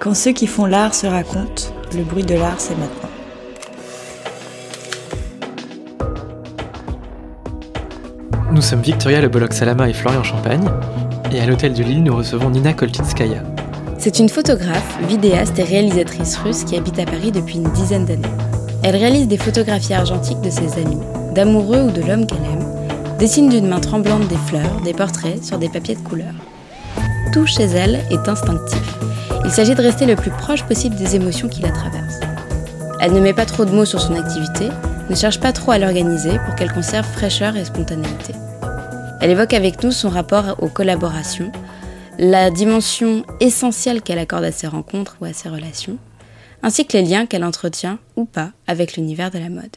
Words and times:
Quand 0.00 0.14
ceux 0.14 0.30
qui 0.30 0.46
font 0.46 0.64
l'art 0.64 0.94
se 0.94 1.08
racontent, 1.08 1.74
le 1.92 2.04
bruit 2.04 2.22
de 2.22 2.34
l'art, 2.34 2.58
c'est 2.60 2.76
maintenant. 2.76 3.08
Nous 8.52 8.62
sommes 8.62 8.80
Victoria 8.80 9.20
Le 9.20 9.28
Bolloc 9.28 9.52
Salama 9.52 9.88
et 9.88 9.92
Florian 9.92 10.22
Champagne, 10.22 10.70
et 11.32 11.40
à 11.40 11.46
l'hôtel 11.46 11.74
de 11.74 11.82
Lille, 11.82 12.04
nous 12.04 12.14
recevons 12.14 12.48
Nina 12.48 12.74
Koltinskaya. 12.74 13.42
C'est 13.98 14.20
une 14.20 14.28
photographe, 14.28 14.98
vidéaste 15.08 15.58
et 15.58 15.64
réalisatrice 15.64 16.36
russe 16.36 16.62
qui 16.62 16.76
habite 16.76 17.00
à 17.00 17.04
Paris 17.04 17.32
depuis 17.32 17.56
une 17.56 17.70
dizaine 17.72 18.04
d'années. 18.04 18.22
Elle 18.84 18.94
réalise 18.94 19.26
des 19.26 19.36
photographies 19.36 19.94
argentiques 19.94 20.40
de 20.42 20.50
ses 20.50 20.80
amis, 20.80 21.00
d'amoureux 21.34 21.82
ou 21.82 21.90
de 21.90 22.02
l'homme 22.02 22.24
qu'elle 22.24 22.38
aime, 22.38 23.18
dessine 23.18 23.48
d'une 23.48 23.66
main 23.66 23.80
tremblante 23.80 24.28
des 24.28 24.36
fleurs, 24.46 24.80
des 24.84 24.94
portraits 24.94 25.42
sur 25.44 25.58
des 25.58 25.68
papiers 25.68 25.96
de 25.96 26.08
couleur. 26.08 26.34
Tout 27.32 27.46
chez 27.46 27.64
elle 27.64 28.04
est 28.10 28.28
instinctif. 28.28 28.98
Il 29.44 29.50
s'agit 29.50 29.74
de 29.74 29.82
rester 29.82 30.06
le 30.06 30.16
plus 30.16 30.30
proche 30.30 30.64
possible 30.64 30.96
des 30.96 31.16
émotions 31.16 31.48
qui 31.48 31.62
la 31.62 31.70
traversent. 31.70 32.20
Elle 33.00 33.12
ne 33.12 33.20
met 33.20 33.32
pas 33.32 33.46
trop 33.46 33.64
de 33.64 33.70
mots 33.70 33.84
sur 33.84 34.00
son 34.00 34.14
activité, 34.14 34.68
ne 35.08 35.14
cherche 35.14 35.40
pas 35.40 35.52
trop 35.52 35.70
à 35.70 35.78
l'organiser 35.78 36.38
pour 36.44 36.54
qu'elle 36.54 36.72
conserve 36.72 37.06
fraîcheur 37.06 37.56
et 37.56 37.64
spontanéité. 37.64 38.34
Elle 39.20 39.30
évoque 39.30 39.54
avec 39.54 39.82
nous 39.82 39.92
son 39.92 40.10
rapport 40.10 40.56
aux 40.60 40.68
collaborations, 40.68 41.50
la 42.18 42.50
dimension 42.50 43.24
essentielle 43.40 44.02
qu'elle 44.02 44.18
accorde 44.18 44.44
à 44.44 44.52
ses 44.52 44.66
rencontres 44.66 45.16
ou 45.20 45.24
à 45.24 45.32
ses 45.32 45.48
relations, 45.48 45.98
ainsi 46.62 46.86
que 46.86 46.96
les 46.96 47.04
liens 47.04 47.26
qu'elle 47.26 47.44
entretient 47.44 47.98
ou 48.16 48.24
pas 48.24 48.50
avec 48.66 48.96
l'univers 48.96 49.30
de 49.30 49.38
la 49.38 49.48
mode. 49.48 49.76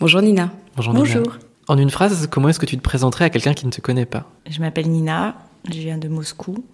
Bonjour 0.00 0.22
Nina. 0.22 0.50
Bonjour. 0.76 0.94
Bonjour. 0.94 1.22
Nina. 1.22 1.34
En 1.68 1.78
une 1.78 1.90
phrase, 1.90 2.26
comment 2.28 2.48
est-ce 2.48 2.58
que 2.58 2.66
tu 2.66 2.76
te 2.76 2.82
présenterais 2.82 3.26
à 3.26 3.30
quelqu'un 3.30 3.54
qui 3.54 3.66
ne 3.66 3.70
te 3.70 3.80
connaît 3.80 4.06
pas? 4.06 4.24
Je 4.48 4.60
m'appelle 4.60 4.90
Nina, 4.90 5.36
je 5.68 5.78
viens 5.78 5.98
de 5.98 6.08
Moscou 6.08 6.64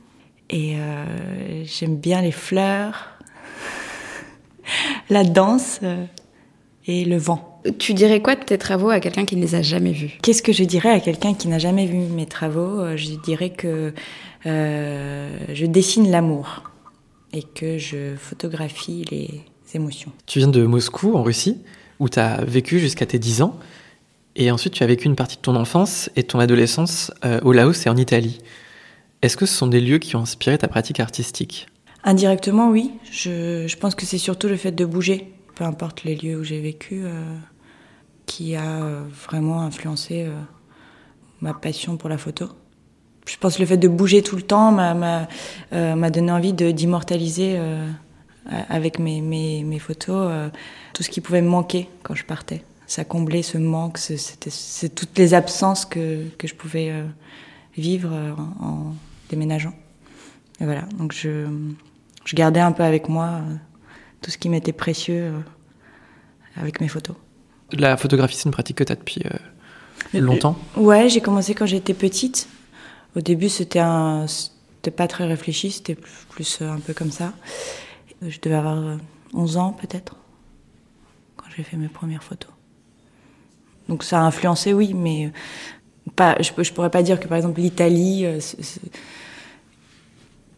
et 0.51 0.77
euh, 0.77 1.65
j'aime 1.65 1.97
bien 1.97 2.23
les 2.23 2.33
fleurs, 2.33 3.19
la 5.11 5.25
danse 5.25 5.81
euh, 5.83 6.05
et 6.87 7.05
le 7.05 7.17
vent. 7.17 7.61
Tu 7.78 7.95
dirais 7.95 8.23
quoi 8.23 8.37
de 8.37 8.45
tes 8.45 8.59
travaux 8.59 8.91
à 8.91 9.01
quelqu'un 9.01 9.25
qui 9.25 9.37
ne 9.37 9.43
les 9.43 9.55
a 9.55 9.62
jamais 9.62 9.93
vus? 9.93 10.19
Qu'est-ce 10.23 10.43
que 10.43 10.53
je 10.53 10.65
dirais 10.65 10.91
à 10.91 11.01
quelqu'un 11.01 11.34
qui 11.34 11.48
n'a 11.48 11.59
jamais 11.59 11.87
vu 11.87 11.97
mes 11.97 12.27
travaux? 12.27 12.81
Euh, 12.81 12.97
Je 12.97 13.11
dirais 13.17 13.51
que 13.51 13.93
euh, 14.47 15.39
je 15.53 15.67
dessine 15.67 16.11
l'amour 16.11 16.62
et 17.33 17.43
que 17.43 17.78
je 17.78 18.15
photographie 18.17 19.05
les 19.11 19.43
émotions. 19.75 20.12
Tu 20.27 20.39
viens 20.39 20.48
de 20.48 20.65
Moscou, 20.65 21.17
en 21.17 21.23
Russie, 21.23 21.59
où 21.98 22.09
tu 22.09 22.19
as 22.19 22.45
vécu 22.45 22.78
jusqu'à 22.78 23.06
tes 23.06 23.19
10 23.19 23.43
ans, 23.43 23.59
et 24.37 24.50
ensuite 24.50 24.75
tu 24.75 24.83
as 24.83 24.87
vécu 24.87 25.06
une 25.06 25.17
partie 25.17 25.37
de 25.37 25.43
ton 25.43 25.56
enfance 25.56 26.11
et 26.15 26.23
de 26.23 26.27
ton 26.27 26.39
adolescence 26.39 27.12
euh, 27.25 27.41
au 27.43 27.53
Laos 27.53 27.87
et 27.87 27.89
en 27.89 27.97
Italie. 27.97 28.39
Est-ce 29.22 29.36
que 29.36 29.47
ce 29.47 29.55
sont 29.55 29.67
des 29.67 29.81
lieux 29.81 29.98
qui 29.98 30.17
ont 30.17 30.20
inspiré 30.20 30.59
ta 30.59 30.69
pratique 30.69 31.00
artistique? 31.00 31.67
Indirectement, 32.05 32.70
oui. 32.70 32.92
Je, 33.11 33.75
pense 33.77 33.95
que 33.95 34.06
c'est 34.06 34.19
surtout 34.19 34.47
le 34.47 34.56
fait 34.56 34.72
de 34.72 34.84
bouger, 34.84 35.33
peu 35.55 35.64
importe 35.64 36.05
les 36.05 36.14
lieux 36.14 36.36
où 36.39 36.45
j'ai 36.45 36.61
vécu, 36.61 37.03
euh, 37.05 37.37
qui 38.27 38.55
a 38.55 38.83
euh, 38.83 39.03
vraiment 39.28 39.62
influencé 39.62 40.22
euh, 40.22 40.33
ma 41.41 41.55
passion 41.55 41.97
pour 41.97 42.09
la 42.09 42.19
photo. 42.19 42.48
Je 43.27 43.37
pense 43.39 43.56
que 43.56 43.62
le 43.62 43.67
fait 43.67 43.77
de 43.77 43.89
bouger 43.89 44.22
tout 44.22 44.37
le 44.37 44.42
temps 44.42 44.70
m'a, 44.70 45.27
donné 46.11 46.31
envie 46.31 46.53
d'immortaliser 46.53 47.59
avec 48.69 49.00
mes, 49.00 49.78
photos 49.81 50.31
tout 50.94 51.03
ce 51.03 51.11
qui 51.11 51.20
pouvait 51.20 51.42
me 51.42 51.48
manquer 51.48 51.89
quand 52.05 52.14
je 52.14 52.25
partais. 52.25 52.62
Ça 52.87 53.05
comblait 53.05 53.42
ce 53.42 53.59
manque, 53.59 53.98
c'est 53.98 54.94
toutes 54.94 55.19
les 55.19 55.34
absences 55.34 55.84
que, 55.84 56.22
je 56.41 56.55
pouvais 56.55 56.92
vivre 57.77 58.10
euh, 58.12 58.32
en, 58.60 58.66
en 58.66 58.94
déménageant. 59.28 59.74
Et 60.60 60.64
voilà, 60.64 60.82
donc 60.98 61.12
je, 61.12 61.47
je 62.25 62.37
gardais 62.37 62.60
un 62.60 62.72
peu 62.72 62.82
avec 62.82 63.09
moi 63.09 63.26
euh, 63.26 63.54
tout 64.20 64.31
ce 64.31 64.38
qui 64.38 64.48
m'était 64.48 64.72
précieux 64.72 65.22
euh, 65.22 65.41
avec 66.56 66.81
mes 66.81 66.88
photos. 66.88 67.16
La 67.72 67.97
photographie, 67.97 68.36
c'est 68.36 68.44
une 68.44 68.53
pratique 68.53 68.78
que 68.78 68.84
tu 68.84 68.92
as 68.92 68.97
depuis 68.97 69.22
euh, 69.25 70.20
longtemps? 70.20 70.56
Ouais, 70.76 71.09
j'ai 71.09 71.20
commencé 71.20 71.54
quand 71.54 71.66
j'étais 71.66 71.94
petite. 71.94 72.48
Au 73.15 73.20
début, 73.20 73.48
c'était 73.48 73.81
un, 73.81 74.26
pas 74.91 75.09
très 75.09 75.26
réfléchi, 75.26 75.70
c'était 75.70 75.97
plus, 75.97 76.60
un 76.62 76.78
peu 76.78 76.94
comme 76.94 77.10
ça. 77.10 77.32
Je 78.22 78.38
devais 78.41 78.54
avoir 78.54 78.78
euh, 78.78 78.97
11 79.34 79.56
ans 79.56 79.72
peut-être 79.72 80.16
quand 81.36 81.47
j'ai 81.56 81.62
fait 81.62 81.76
mes 81.76 81.88
premières 81.88 82.22
photos. 82.22 82.50
Donc 83.88 84.03
ça 84.03 84.20
a 84.20 84.22
influencé, 84.22 84.72
oui, 84.72 84.94
mais 84.94 85.32
je, 86.19 86.62
je 86.62 86.72
pourrais 86.72 86.91
pas 86.91 87.03
dire 87.03 87.21
que 87.21 87.28
par 87.28 87.37
exemple 87.37 87.61
l'Italie, 87.61 88.25
euh, 88.25 88.39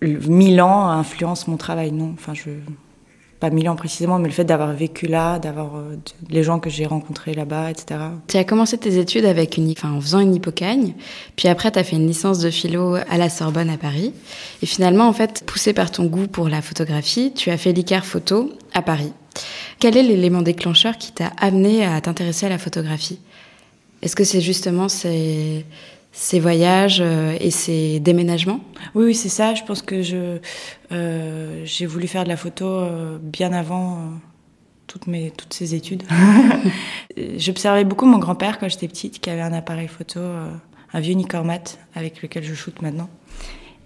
Milan 0.02 0.88
influence 0.88 1.48
mon 1.48 1.56
travail, 1.56 1.92
non. 1.92 2.14
Enfin, 2.14 2.34
je 2.34 2.50
pas 3.38 3.50
Milan 3.50 3.76
précisément, 3.76 4.18
mais 4.18 4.28
le 4.28 4.34
fait 4.34 4.44
d'avoir 4.44 4.72
vécu 4.72 5.06
là, 5.06 5.38
d'avoir 5.38 5.76
euh, 5.76 5.96
les 6.28 6.42
gens 6.42 6.58
que 6.58 6.70
j'ai 6.70 6.86
rencontrés 6.86 7.34
là-bas, 7.34 7.70
etc. 7.70 8.00
Tu 8.26 8.36
as 8.36 8.44
commencé 8.44 8.76
tes 8.78 8.98
études 8.98 9.24
avec 9.24 9.56
une, 9.56 9.70
enfin, 9.70 9.92
en 9.92 10.00
faisant 10.00 10.18
une 10.18 10.34
hippocagne, 10.34 10.94
puis 11.36 11.48
après 11.48 11.70
tu 11.70 11.78
as 11.78 11.84
fait 11.84 11.96
une 11.96 12.06
licence 12.06 12.40
de 12.40 12.50
philo 12.50 12.96
à 12.96 13.16
la 13.16 13.28
Sorbonne 13.28 13.70
à 13.70 13.76
Paris. 13.76 14.12
Et 14.62 14.66
finalement, 14.66 15.08
en 15.08 15.12
fait, 15.12 15.44
poussé 15.46 15.72
par 15.72 15.90
ton 15.90 16.06
goût 16.06 16.26
pour 16.26 16.48
la 16.48 16.62
photographie, 16.62 17.32
tu 17.34 17.50
as 17.50 17.56
fait 17.56 17.72
l'ICAR 17.72 18.04
photo 18.04 18.52
à 18.74 18.82
Paris. 18.82 19.12
Quel 19.78 19.96
est 19.96 20.02
l'élément 20.02 20.42
déclencheur 20.42 20.98
qui 20.98 21.12
t'a 21.12 21.30
amené 21.38 21.84
à 21.84 22.00
t'intéresser 22.00 22.46
à 22.46 22.48
la 22.48 22.58
photographie? 22.58 23.20
Est-ce 24.02 24.16
que 24.16 24.24
c'est 24.24 24.40
justement 24.40 24.88
ces, 24.88 25.64
ces 26.12 26.40
voyages 26.40 27.00
euh, 27.00 27.36
et 27.40 27.50
ces 27.50 28.00
déménagements? 28.00 28.60
Oui, 28.94 29.06
oui, 29.06 29.14
c'est 29.14 29.28
ça. 29.28 29.54
Je 29.54 29.64
pense 29.64 29.82
que 29.82 30.02
je 30.02 30.38
euh, 30.92 31.62
j'ai 31.64 31.86
voulu 31.86 32.06
faire 32.06 32.24
de 32.24 32.28
la 32.28 32.36
photo 32.36 32.64
euh, 32.64 33.18
bien 33.20 33.52
avant 33.52 33.92
euh, 33.92 33.96
toutes 34.86 35.06
mes 35.06 35.30
toutes 35.30 35.52
ces 35.52 35.74
études. 35.74 36.02
J'observais 37.36 37.84
beaucoup 37.84 38.06
mon 38.06 38.18
grand-père 38.18 38.58
quand 38.58 38.68
j'étais 38.68 38.88
petite, 38.88 39.20
qui 39.20 39.30
avait 39.30 39.42
un 39.42 39.52
appareil 39.52 39.88
photo, 39.88 40.20
un 40.92 41.00
vieux 41.00 41.14
Nicormat 41.14 41.76
avec 41.94 42.22
lequel 42.22 42.44
je 42.44 42.54
shoote 42.54 42.80
maintenant. 42.80 43.08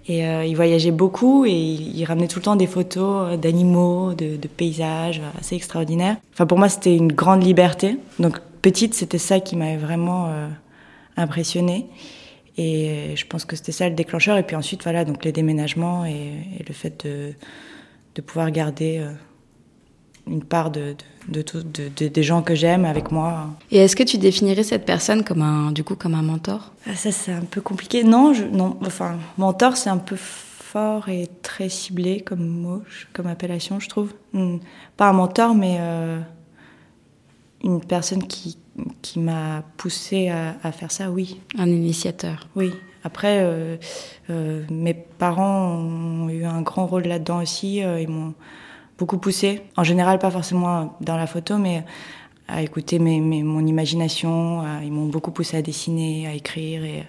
Et 0.08 0.20
il 0.20 0.54
voyageait 0.56 0.90
beaucoup 0.90 1.46
et 1.46 1.52
il, 1.52 1.96
il 1.96 2.04
ramenait 2.04 2.26
tout 2.26 2.40
le 2.40 2.44
temps 2.44 2.56
des 2.56 2.66
photos 2.66 3.38
d'animaux, 3.38 4.14
de, 4.14 4.36
de 4.36 4.48
paysages 4.48 5.22
assez 5.38 5.54
extraordinaires. 5.54 6.16
Enfin, 6.34 6.44
pour 6.44 6.58
moi, 6.58 6.68
c'était 6.68 6.96
une 6.96 7.12
grande 7.12 7.44
liberté. 7.44 7.98
Donc, 8.18 8.38
petite, 8.62 8.94
c'était 8.94 9.18
ça 9.18 9.40
qui 9.40 9.56
m'avait 9.56 9.76
vraiment 9.76 10.28
euh, 10.28 10.48
impressionnée. 11.16 11.86
Et 12.56 12.90
euh, 12.90 13.16
je 13.16 13.26
pense 13.26 13.44
que 13.44 13.56
c'était 13.56 13.72
ça 13.72 13.88
le 13.88 13.94
déclencheur. 13.94 14.36
Et 14.38 14.42
puis 14.42 14.56
ensuite, 14.56 14.82
voilà, 14.82 15.04
donc 15.04 15.24
les 15.24 15.32
déménagements 15.32 16.04
et, 16.04 16.32
et 16.58 16.64
le 16.66 16.74
fait 16.74 17.04
de, 17.06 17.32
de 18.14 18.20
pouvoir 18.22 18.50
garder 18.50 18.98
euh, 18.98 19.12
une 20.26 20.44
part 20.44 20.70
de, 20.70 20.94
de, 21.28 21.32
de, 21.32 21.42
tout- 21.42 21.62
de- 21.62 21.90
de- 21.96 22.08
des 22.08 22.22
gens 22.22 22.42
que 22.42 22.54
j'aime 22.54 22.84
avec 22.84 23.10
moi. 23.10 23.48
Et 23.70 23.78
est-ce 23.78 23.96
que 23.96 24.02
tu 24.02 24.18
définirais 24.18 24.62
cette 24.62 24.84
personne 24.84 25.24
comme 25.24 25.42
un, 25.42 25.72
du 25.72 25.82
coup, 25.82 25.96
comme 25.96 26.14
un 26.14 26.22
mentor? 26.22 26.72
Ah, 26.86 26.94
ça, 26.94 27.10
c'est 27.10 27.32
un 27.32 27.40
peu 27.40 27.60
compliqué. 27.60 28.04
Non, 28.04 28.32
je, 28.34 28.44
non. 28.44 28.76
Enfin, 28.86 29.16
mentor, 29.38 29.76
c'est 29.76 29.90
un 29.90 29.98
peu 29.98 30.16
fort 30.16 31.08
et 31.08 31.28
très 31.42 31.68
ciblé 31.68 32.20
comme 32.20 32.46
mot, 32.46 32.82
comme 33.12 33.26
appellation, 33.26 33.80
je 33.80 33.88
trouve. 33.88 34.12
Hmm. 34.32 34.58
Pas 34.96 35.08
un 35.08 35.12
mentor, 35.12 35.54
mais 35.54 35.78
euh, 35.80 36.20
une 37.62 37.80
personne 37.80 38.26
qui, 38.26 38.58
qui 39.02 39.18
m'a 39.18 39.62
poussé 39.76 40.28
à, 40.28 40.56
à 40.62 40.72
faire 40.72 40.90
ça, 40.92 41.10
oui. 41.10 41.40
Un 41.58 41.66
initiateur 41.68 42.48
Oui. 42.56 42.72
Après, 43.04 43.38
euh, 43.40 43.76
euh, 44.30 44.64
mes 44.70 44.94
parents 44.94 45.72
ont 45.74 46.28
eu 46.28 46.44
un 46.44 46.62
grand 46.62 46.86
rôle 46.86 47.02
là-dedans 47.04 47.42
aussi. 47.42 47.82
euh, 47.82 48.00
ils 48.00 48.08
m'ont 48.08 48.34
beaucoup 48.98 49.18
poussé. 49.18 49.62
En 49.76 49.82
général, 49.84 50.18
pas 50.18 50.30
forcément 50.30 50.96
dans 51.00 51.16
la 51.16 51.26
photo, 51.26 51.58
mais 51.58 51.84
à 52.48 52.62
écouter 52.62 52.98
mes, 53.00 53.20
mes- 53.20 53.42
mon 53.42 53.66
imagination. 53.66 54.60
à- 54.60 54.84
ils 54.84 54.92
m'ont 54.92 55.06
beaucoup 55.06 55.32
poussé 55.32 55.56
à 55.56 55.62
dessiner, 55.62 56.26
à 56.28 56.34
écrire 56.34 56.84
et 56.84 57.04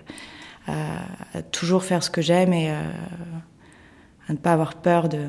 à, 0.67 0.97
à 1.35 1.41
toujours 1.43 1.83
faire 1.83 2.01
ce 2.03 2.09
que 2.09 2.21
j'aime 2.21 2.53
et 2.53 2.69
à 2.71 2.83
ne 4.29 4.35
pas 4.37 4.53
avoir 4.53 4.75
peur 4.75 5.09
de, 5.09 5.27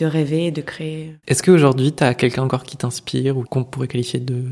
de 0.00 0.06
rêver, 0.06 0.50
de 0.50 0.62
créer. 0.62 1.14
Est-ce 1.28 1.42
qu'aujourd'hui, 1.42 1.92
tu 1.92 2.02
as 2.02 2.14
quelqu'un 2.14 2.42
encore 2.42 2.64
qui 2.64 2.76
t'inspire 2.76 3.36
ou 3.36 3.44
qu'on 3.44 3.64
pourrait 3.64 3.86
qualifier 3.88 4.18
de 4.18 4.42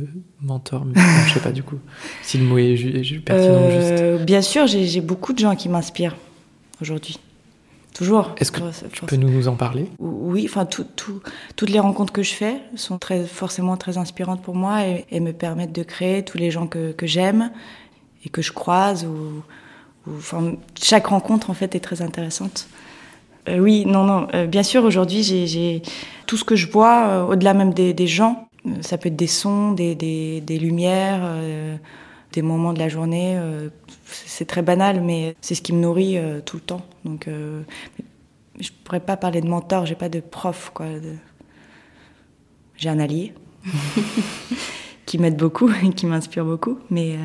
mentor 0.43 0.85
mais, 0.85 0.93
Je 1.27 1.33
sais 1.35 1.41
pas 1.41 1.53
du 1.53 1.63
coup 1.63 1.79
si 2.23 2.39
le 2.39 2.45
mot 2.45 2.59
est, 2.59 2.77
ju- 2.77 3.21
pertinent 3.21 3.67
ou 3.67 3.71
juste? 3.71 3.95
Euh, 4.01 4.19
bien 4.25 4.43
sûr, 4.43 4.67
j'ai 4.67 5.01
beaucoup 5.01 5.33
de 5.33 5.39
gens 5.39 5.57
qui 5.57 5.69
m'inspirent 5.69 6.17
aujourd'hui. 6.83 7.19
Toujours. 7.95 8.33
Est-ce 8.39 8.53
que 8.53 8.61
Tu 8.93 9.05
peux 9.07 9.17
nous 9.17 9.49
en 9.49 9.57
parler? 9.57 9.87
Oui, 9.99 10.47
enfin, 10.49 10.67
tout, 10.67 10.85
tout- 10.95 11.21
toutes 11.57 11.71
les 11.71 11.81
rencontres 11.81 12.13
que 12.13 12.23
je 12.23 12.33
fais 12.33 12.57
sont 12.77 12.97
très, 12.99 13.25
forcément 13.25 13.77
très 13.77 13.99
inspirantes 13.99 14.41
pour 14.43 14.55
moi 14.55 14.87
et, 14.87 15.05
et 15.11 15.19
me 15.19 15.33
permettent 15.33 15.75
de 15.75 15.83
créer 15.83 16.25
tous 16.25 16.39
les 16.39 16.51
gens 16.53 16.69
que, 16.69 16.93
que 16.93 17.07
j'aime 17.09 17.51
et 18.25 18.29
que 18.29 18.41
je 18.43 18.53
croise. 18.53 19.05
Ou, 19.05 19.43
ou- 20.07 20.17
enfin, 20.17 20.53
chaque 20.81 21.07
rencontre, 21.09 21.51
en 21.51 21.55
fait, 21.55 21.75
est 21.75 21.81
très 21.81 22.01
intéressante. 22.03 22.69
Euh, 23.49 23.59
oui, 23.59 23.85
non, 23.87 24.05
non. 24.05 24.29
euh, 24.35 24.47
bien 24.47 24.63
sûr, 24.63 24.85
aujourd'hui, 24.85 25.23
j'ai- 25.23 25.83
tout 26.27 26.37
ce 26.37 26.45
que 26.45 26.57
je 26.57 26.71
vois, 26.71 27.09
euh, 27.09 27.27
au-delà 27.27 27.55
même 27.55 27.73
des, 27.73 28.07
gens. 28.07 28.49
Ça 28.83 28.99
peut 28.99 29.09
être 29.09 29.17
des 29.17 29.27
sons, 29.27 29.73
des, 29.73 29.95
des, 29.95 30.59
lumières, 30.59 31.21
des 32.33 32.43
moments 32.43 32.73
de 32.75 32.79
la 32.79 32.89
journée. 32.89 33.39
c'est 34.05 34.45
très 34.47 34.63
banal, 34.63 35.01
mais 35.01 35.37
c'est 35.41 35.55
ce 35.55 35.63
qui 35.63 35.73
me 35.73 35.81
nourrit 35.81 36.19
tout 36.45 36.57
le 36.57 36.63
temps. 36.63 36.83
Donc, 37.05 37.29
je 38.61 38.71
pourrais 38.85 39.01
pas 39.01 39.17
parler 39.17 39.41
de 39.41 39.49
mentor, 39.49 39.87
j'ai 39.87 39.95
pas 39.95 40.09
de 40.11 40.21
prof, 40.21 40.71
quoi. 40.75 40.87
J'ai 42.77 42.89
un 42.91 42.99
allié 42.99 43.33
qui 45.07 45.19
m'aide 45.19 45.37
beaucoup 45.37 45.71
et 45.83 45.91
qui 45.91 46.05
m'inspire 46.07 46.45
beaucoup, 46.45 46.79
mais 46.91 47.17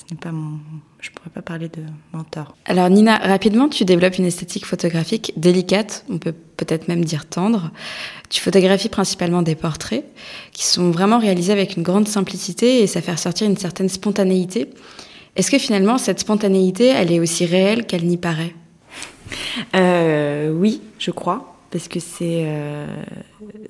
ce 0.00 0.14
n'est 0.14 0.20
pas 0.20 0.32
mon. 0.32 0.58
Je 1.00 1.10
pourrais 1.10 1.30
pas 1.30 1.42
parler 1.42 1.68
de 1.68 1.82
mentor. 2.12 2.56
Alors 2.64 2.88
Nina, 2.88 3.18
rapidement, 3.18 3.68
tu 3.68 3.84
développes 3.84 4.18
une 4.18 4.26
esthétique 4.26 4.66
photographique 4.66 5.32
délicate, 5.36 6.04
on 6.08 6.18
peut 6.18 6.34
peut-être 6.56 6.88
même 6.88 7.04
dire 7.04 7.26
tendre. 7.26 7.70
Tu 8.28 8.40
photographies 8.40 8.88
principalement 8.88 9.42
des 9.42 9.54
portraits 9.54 10.04
qui 10.52 10.66
sont 10.66 10.90
vraiment 10.90 11.18
réalisés 11.18 11.52
avec 11.52 11.76
une 11.76 11.82
grande 11.82 12.08
simplicité 12.08 12.82
et 12.82 12.86
ça 12.86 13.00
fait 13.02 13.12
ressortir 13.12 13.46
une 13.46 13.56
certaine 13.56 13.88
spontanéité. 13.88 14.70
Est-ce 15.36 15.50
que 15.50 15.58
finalement 15.58 15.98
cette 15.98 16.20
spontanéité, 16.20 16.86
elle 16.86 17.12
est 17.12 17.20
aussi 17.20 17.46
réelle 17.46 17.86
qu'elle 17.86 18.06
n'y 18.06 18.18
paraît? 18.18 18.54
Euh, 19.74 20.50
Oui, 20.50 20.82
je 20.98 21.10
crois, 21.10 21.56
parce 21.70 21.88
que 21.88 22.00
c'est 22.00 22.44
euh, 22.46 22.86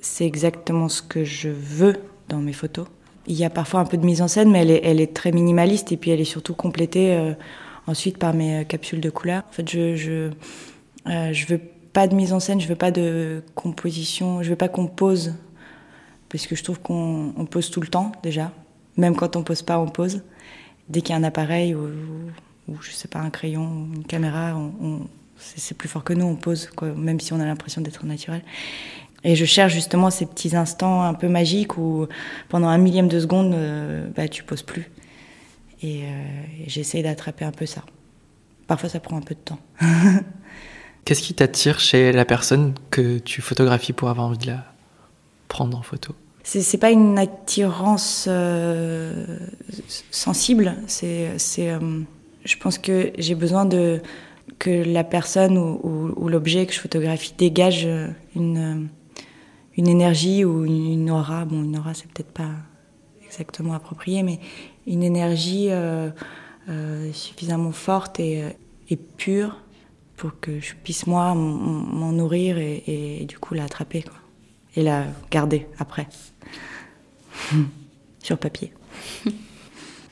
c'est 0.01 0.25
exactement 0.25 0.89
ce 0.89 1.01
que 1.01 1.23
je 1.23 1.49
veux 1.49 1.95
dans 2.29 2.39
mes 2.39 2.53
photos. 2.53 2.87
Il 3.27 3.35
y 3.35 3.45
a 3.45 3.49
parfois 3.49 3.81
un 3.81 3.85
peu 3.85 3.97
de 3.97 4.05
mise 4.05 4.21
en 4.21 4.27
scène, 4.27 4.51
mais 4.51 4.65
elle 4.83 4.99
est, 4.99 5.13
très 5.13 5.31
minimaliste 5.31 5.91
et 5.91 5.97
puis 5.97 6.11
elle 6.11 6.21
est 6.21 6.25
surtout 6.25 6.53
complétée 6.53 7.13
euh, 7.13 7.33
ensuite 7.87 8.17
par 8.17 8.33
mes 8.33 8.61
euh, 8.61 8.63
capsules 8.63 9.01
de 9.01 9.09
couleurs. 9.09 9.43
En 9.49 9.51
fait, 9.51 9.69
je 9.69 9.95
je, 9.95 10.31
euh, 11.07 11.33
je 11.33 11.45
veux 11.45 11.61
pas 11.93 12.07
de 12.07 12.15
mise 12.15 12.33
en 12.33 12.39
scène, 12.39 12.59
je 12.59 12.67
veux 12.67 12.75
pas 12.75 12.91
de 12.91 13.43
composition, 13.53 14.41
je 14.41 14.49
veux 14.49 14.55
pas 14.55 14.69
qu'on 14.69 14.87
pose 14.87 15.35
parce 16.29 16.47
que 16.47 16.55
je 16.55 16.63
trouve 16.63 16.79
qu'on 16.79 17.33
on 17.37 17.45
pose 17.45 17.69
tout 17.69 17.81
le 17.81 17.87
temps 17.87 18.11
déjà. 18.23 18.51
Même 18.97 19.15
quand 19.15 19.35
on 19.35 19.43
pose 19.43 19.61
pas, 19.61 19.77
on 19.79 19.87
pose. 19.87 20.21
Dès 20.89 21.01
qu'il 21.01 21.11
y 21.11 21.13
a 21.13 21.17
un 21.17 21.23
appareil 21.23 21.75
ou, 21.75 21.89
ou, 22.67 22.77
je 22.81 22.91
sais 22.91 23.07
pas 23.07 23.19
un 23.19 23.29
crayon, 23.29 23.87
une 23.93 24.03
caméra, 24.03 24.57
c'est 25.37 25.77
plus 25.77 25.89
fort 25.89 26.03
que 26.03 26.13
nous, 26.13 26.25
on 26.25 26.35
pose, 26.35 26.69
même 26.95 27.19
si 27.19 27.33
on 27.33 27.39
a 27.39 27.45
l'impression 27.45 27.81
d'être 27.81 28.05
naturel. 28.05 28.43
Et 29.23 29.35
je 29.35 29.45
cherche 29.45 29.73
justement 29.73 30.09
ces 30.09 30.25
petits 30.25 30.55
instants 30.55 31.03
un 31.03 31.13
peu 31.13 31.27
magiques 31.27 31.77
où 31.77 32.07
pendant 32.49 32.67
un 32.67 32.77
millième 32.77 33.07
de 33.07 33.19
seconde, 33.19 33.53
euh, 33.53 34.07
bah, 34.15 34.27
tu 34.27 34.43
poses 34.43 34.63
plus. 34.63 34.89
Et, 35.83 36.03
euh, 36.03 36.65
et 36.65 36.69
j'essaie 36.69 37.03
d'attraper 37.03 37.45
un 37.45 37.51
peu 37.51 37.65
ça. 37.65 37.83
Parfois, 38.67 38.89
ça 38.89 38.99
prend 38.99 39.17
un 39.17 39.21
peu 39.21 39.35
de 39.35 39.39
temps. 39.39 39.59
Qu'est-ce 41.05 41.21
qui 41.21 41.33
t'attire 41.33 41.79
chez 41.79 42.11
la 42.11 42.25
personne 42.25 42.73
que 42.89 43.17
tu 43.19 43.41
photographies 43.41 43.93
pour 43.93 44.09
avoir 44.09 44.27
envie 44.27 44.37
de 44.37 44.47
la 44.47 44.65
prendre 45.47 45.77
en 45.77 45.81
photo? 45.81 46.15
C'est 46.43 46.79
pas 46.79 46.89
une 46.89 47.19
attirance 47.19 48.25
euh, 48.27 49.37
sensible. 50.09 50.75
C'est, 50.87 51.37
c'est, 51.37 51.69
euh, 51.69 51.79
je 52.45 52.57
pense 52.57 52.79
que 52.79 53.11
j'ai 53.17 53.35
besoin 53.35 53.65
de 53.65 54.01
que 54.57 54.69
la 54.69 55.03
personne 55.03 55.57
ou, 55.57 55.79
ou, 55.83 56.13
ou 56.15 56.29
l'objet 56.29 56.65
que 56.65 56.73
je 56.73 56.79
photographie 56.79 57.33
dégage 57.37 57.87
une 58.35 58.89
une 59.77 59.87
énergie 59.87 60.45
ou 60.45 60.65
une 60.65 61.09
aura, 61.09 61.45
bon 61.45 61.63
une 61.63 61.77
aura 61.77 61.93
c'est 61.93 62.07
peut-être 62.07 62.31
pas 62.31 62.51
exactement 63.25 63.73
approprié, 63.73 64.23
mais 64.23 64.39
une 64.87 65.03
énergie 65.03 65.67
euh, 65.69 66.09
euh, 66.69 67.11
suffisamment 67.13 67.71
forte 67.71 68.19
et, 68.19 68.43
et, 68.89 68.97
pure 68.97 69.57
pour 70.17 70.39
que 70.39 70.59
je 70.59 70.73
puisse 70.75 71.07
moi 71.07 71.33
m'en 71.33 72.11
nourrir 72.11 72.57
et, 72.57 73.25
du 73.27 73.39
coup 73.39 73.53
l'attraper 73.53 74.03
quoi. 74.03 74.17
et 74.75 74.83
la 74.83 75.05
garder 75.31 75.67
après 75.79 76.07
sur 78.19 78.37
papier. 78.37 78.73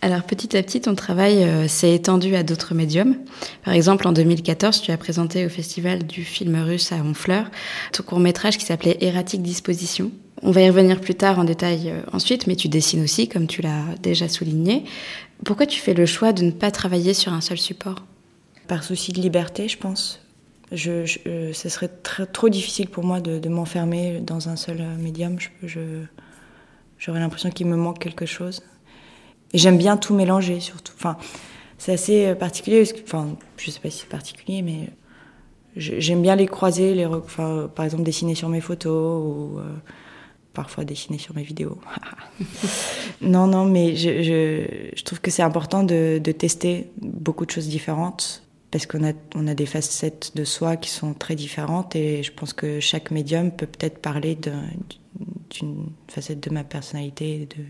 Alors 0.01 0.23
petit 0.23 0.55
à 0.55 0.63
petit, 0.63 0.79
ton 0.79 0.95
travail 0.95 1.43
euh, 1.43 1.67
s'est 1.67 1.93
étendu 1.93 2.35
à 2.35 2.43
d'autres 2.43 2.73
médiums. 2.73 3.17
Par 3.65 3.73
exemple, 3.73 4.07
en 4.07 4.13
2014, 4.13 4.81
tu 4.81 4.91
as 4.91 4.97
présenté 4.97 5.45
au 5.45 5.49
Festival 5.49 6.05
du 6.07 6.23
film 6.23 6.55
russe 6.55 6.93
à 6.93 6.97
Honfleur 6.97 7.51
ton 7.91 8.03
court 8.03 8.19
métrage 8.19 8.57
qui 8.57 8.65
s'appelait 8.65 8.97
Erratique 9.01 9.41
Disposition. 9.41 10.11
On 10.41 10.51
va 10.51 10.61
y 10.61 10.69
revenir 10.69 11.01
plus 11.01 11.15
tard 11.15 11.37
en 11.37 11.43
détail 11.43 11.89
euh, 11.89 12.01
ensuite, 12.13 12.47
mais 12.47 12.55
tu 12.55 12.69
dessines 12.69 13.03
aussi, 13.03 13.27
comme 13.27 13.47
tu 13.47 13.61
l'as 13.61 13.83
déjà 14.01 14.29
souligné. 14.29 14.85
Pourquoi 15.43 15.65
tu 15.65 15.81
fais 15.81 15.93
le 15.93 16.05
choix 16.05 16.31
de 16.31 16.43
ne 16.43 16.51
pas 16.51 16.71
travailler 16.71 17.13
sur 17.13 17.33
un 17.33 17.41
seul 17.41 17.57
support? 17.57 18.05
Par 18.69 18.85
souci 18.85 19.11
de 19.11 19.19
liberté, 19.19 19.67
je 19.67 19.77
pense. 19.77 20.21
Je, 20.71 21.17
euh, 21.27 21.51
ce 21.51 21.67
serait 21.67 21.89
trop 22.31 22.47
difficile 22.47 22.87
pour 22.87 23.03
moi 23.03 23.19
de, 23.19 23.49
m'enfermer 23.49 24.21
dans 24.21 24.47
un 24.47 24.55
seul 24.55 24.81
médium. 24.97 25.37
J'aurais 26.99 27.19
l'impression 27.19 27.49
qu'il 27.49 27.67
me 27.67 27.75
manque 27.75 27.99
quelque 27.99 28.25
chose. 28.25 28.61
Et 29.53 29.57
j'aime 29.57 29.77
bien 29.77 29.97
tout 29.97 30.13
mélanger, 30.13 30.59
surtout. 30.59 30.93
Enfin, 30.95 31.17
c'est 31.77 31.93
assez 31.93 32.35
particulier. 32.35 32.79
Parce 32.79 32.93
que, 32.93 33.01
enfin, 33.03 33.35
je 33.57 33.71
sais 33.71 33.79
pas 33.79 33.89
si 33.89 33.99
c'est 33.99 34.09
particulier, 34.09 34.61
mais 34.61 34.89
j'aime 35.75 36.21
bien 36.21 36.35
les 36.35 36.47
croiser. 36.47 36.93
Les, 36.93 37.05
enfin, 37.05 37.69
par 37.73 37.85
exemple, 37.85 38.03
dessiner 38.03 38.35
sur 38.35 38.49
mes 38.49 38.61
photos 38.61 39.23
ou 39.25 39.59
euh, 39.59 39.63
parfois 40.53 40.83
dessiner 40.83 41.17
sur 41.17 41.35
mes 41.35 41.43
vidéos. 41.43 41.77
non, 43.21 43.47
non, 43.47 43.65
mais 43.65 43.95
je, 43.95 45.03
trouve 45.03 45.21
que 45.21 45.31
c'est 45.31 45.43
important 45.43 45.83
de, 45.83 46.19
de, 46.23 46.31
tester 46.31 46.89
beaucoup 47.01 47.45
de 47.45 47.51
choses 47.51 47.67
différentes 47.67 48.43
parce 48.71 48.85
qu'on 48.85 49.03
a, 49.03 49.13
on 49.35 49.47
a 49.47 49.55
des 49.55 49.65
facettes 49.65 50.31
de 50.35 50.43
soi 50.43 50.77
qui 50.77 50.89
sont 50.89 51.13
très 51.13 51.35
différentes 51.35 51.95
et 51.95 52.21
je 52.23 52.31
pense 52.31 52.53
que 52.53 52.79
chaque 52.79 53.09
médium 53.09 53.51
peut 53.51 53.65
peut-être 53.65 53.99
parler 53.99 54.37
d'une 55.49 55.89
facette 56.07 56.39
de 56.39 56.53
ma 56.53 56.63
personnalité, 56.63 57.47
de 57.57 57.63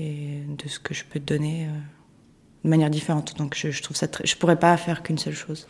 et 0.00 0.42
de 0.48 0.68
ce 0.68 0.78
que 0.78 0.94
je 0.94 1.04
peux 1.04 1.20
te 1.20 1.34
donner 1.34 1.66
euh, 1.66 1.70
de 2.64 2.70
manière 2.70 2.90
différente. 2.90 3.36
Donc 3.36 3.54
je, 3.56 3.70
je 3.70 3.82
trouve 3.82 3.96
ça 3.96 4.08
très... 4.08 4.26
je 4.26 4.36
pourrais 4.36 4.58
pas 4.58 4.76
faire 4.76 5.02
qu'une 5.02 5.18
seule 5.18 5.34
chose. 5.34 5.66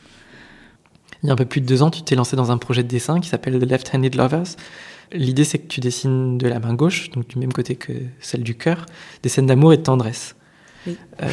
Il 1.23 1.27
y 1.27 1.31
a 1.31 1.32
un 1.32 1.37
peu 1.37 1.44
plus 1.44 1.61
de 1.61 1.67
deux 1.67 1.82
ans, 1.82 1.91
tu 1.91 2.03
t'es 2.03 2.15
lancé 2.15 2.37
dans 2.37 2.50
un 2.50 2.59
projet 2.59 2.82
de 2.82 2.88
dessin 2.88 3.21
qui 3.21 3.29
s'appelle 3.29 3.59
The 3.59 3.69
Left-Handed 3.69 4.15
Lovers. 4.15 4.56
L'idée, 5.12 5.44
c'est 5.44 5.59
que 5.59 5.67
tu 5.67 5.81
dessines 5.81 6.38
de 6.38 6.49
la 6.49 6.61
main 6.61 6.73
gauche, 6.73 7.11
donc 7.11 7.27
du 7.27 7.38
même 7.38 7.53
côté 7.53 7.75
que 7.75 7.93
celle 8.21 8.43
du 8.43 8.56
cœur, 8.56 8.87
des 9.23 9.29
scènes 9.29 9.47
d'amour 9.47 9.73
et 9.73 9.77
de 9.77 9.82
tendresse. 9.82 10.37
Oui. 10.87 10.97
Euh, 11.23 11.29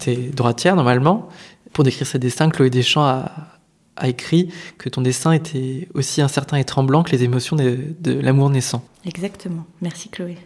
tu 0.00 0.10
es 0.10 0.16
droitière 0.28 0.76
normalement. 0.76 1.28
Pour 1.72 1.82
décrire 1.82 2.06
ces 2.06 2.18
dessins, 2.18 2.50
Chloé 2.50 2.68
Deschamps 2.68 3.04
a, 3.04 3.58
a, 3.96 4.08
écrit 4.08 4.48
que 4.78 4.88
ton 4.88 5.00
dessin 5.00 5.32
était 5.32 5.88
aussi 5.94 6.20
incertain 6.20 6.56
et 6.56 6.64
tremblant 6.64 7.02
que 7.02 7.12
les 7.12 7.24
émotions 7.24 7.56
de, 7.56 7.78
de 8.00 8.12
l'amour 8.12 8.50
naissant. 8.50 8.84
Exactement. 9.04 9.64
Merci 9.80 10.08
Chloé. 10.08 10.36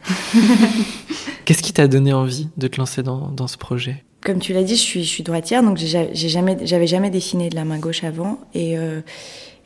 Qu'est-ce 1.45 1.63
qui 1.63 1.73
t'a 1.73 1.89
donné 1.89 2.13
envie 2.13 2.49
de 2.57 2.69
te 2.69 2.79
lancer 2.79 3.03
dans, 3.03 3.29
dans 3.29 3.47
ce 3.47 3.57
projet? 3.57 4.05
Comme 4.25 4.41
tu 4.41 4.53
l'as 4.53 4.65
dit, 4.65 4.77
je 4.77 4.81
suis, 4.81 5.05
je 5.05 5.09
suis 5.09 5.23
droitière, 5.23 5.63
donc 5.63 5.77
j'ai 5.77 6.29
jamais, 6.29 6.59
j'avais 6.67 6.87
jamais 6.89 7.11
dessiné 7.11 7.49
de 7.49 7.55
la 7.55 7.65
main 7.65 7.79
gauche 7.79 8.03
avant. 8.03 8.41
Et 8.55 8.77
euh, 8.77 9.01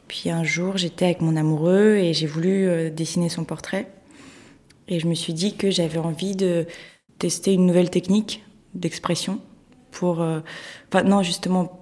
puis 0.07 0.29
un 0.29 0.45
jour, 0.45 0.77
j'étais 0.77 1.07
avec 1.07 1.23
mon 1.23 1.37
amoureux 1.37 1.97
et 1.97 2.13
j'ai 2.13 2.27
voulu 2.27 2.69
euh, 2.69 2.91
dessiner 2.91 3.29
son 3.29 3.45
portrait. 3.45 3.91
Et 4.89 5.01
je 5.01 5.07
me 5.07 5.15
suis 5.15 5.33
dit 5.33 5.57
que 5.57 5.71
j'avais 5.71 5.99
envie 5.99 6.37
de 6.37 6.67
tester 7.19 7.55
une 7.55 7.65
nouvelle 7.65 7.91
technique 7.91 8.45
d'expression 8.75 9.41
pour, 9.93 10.21
euh, 10.21 10.41
enfin 10.89 11.05
non 11.05 11.23
justement, 11.23 11.80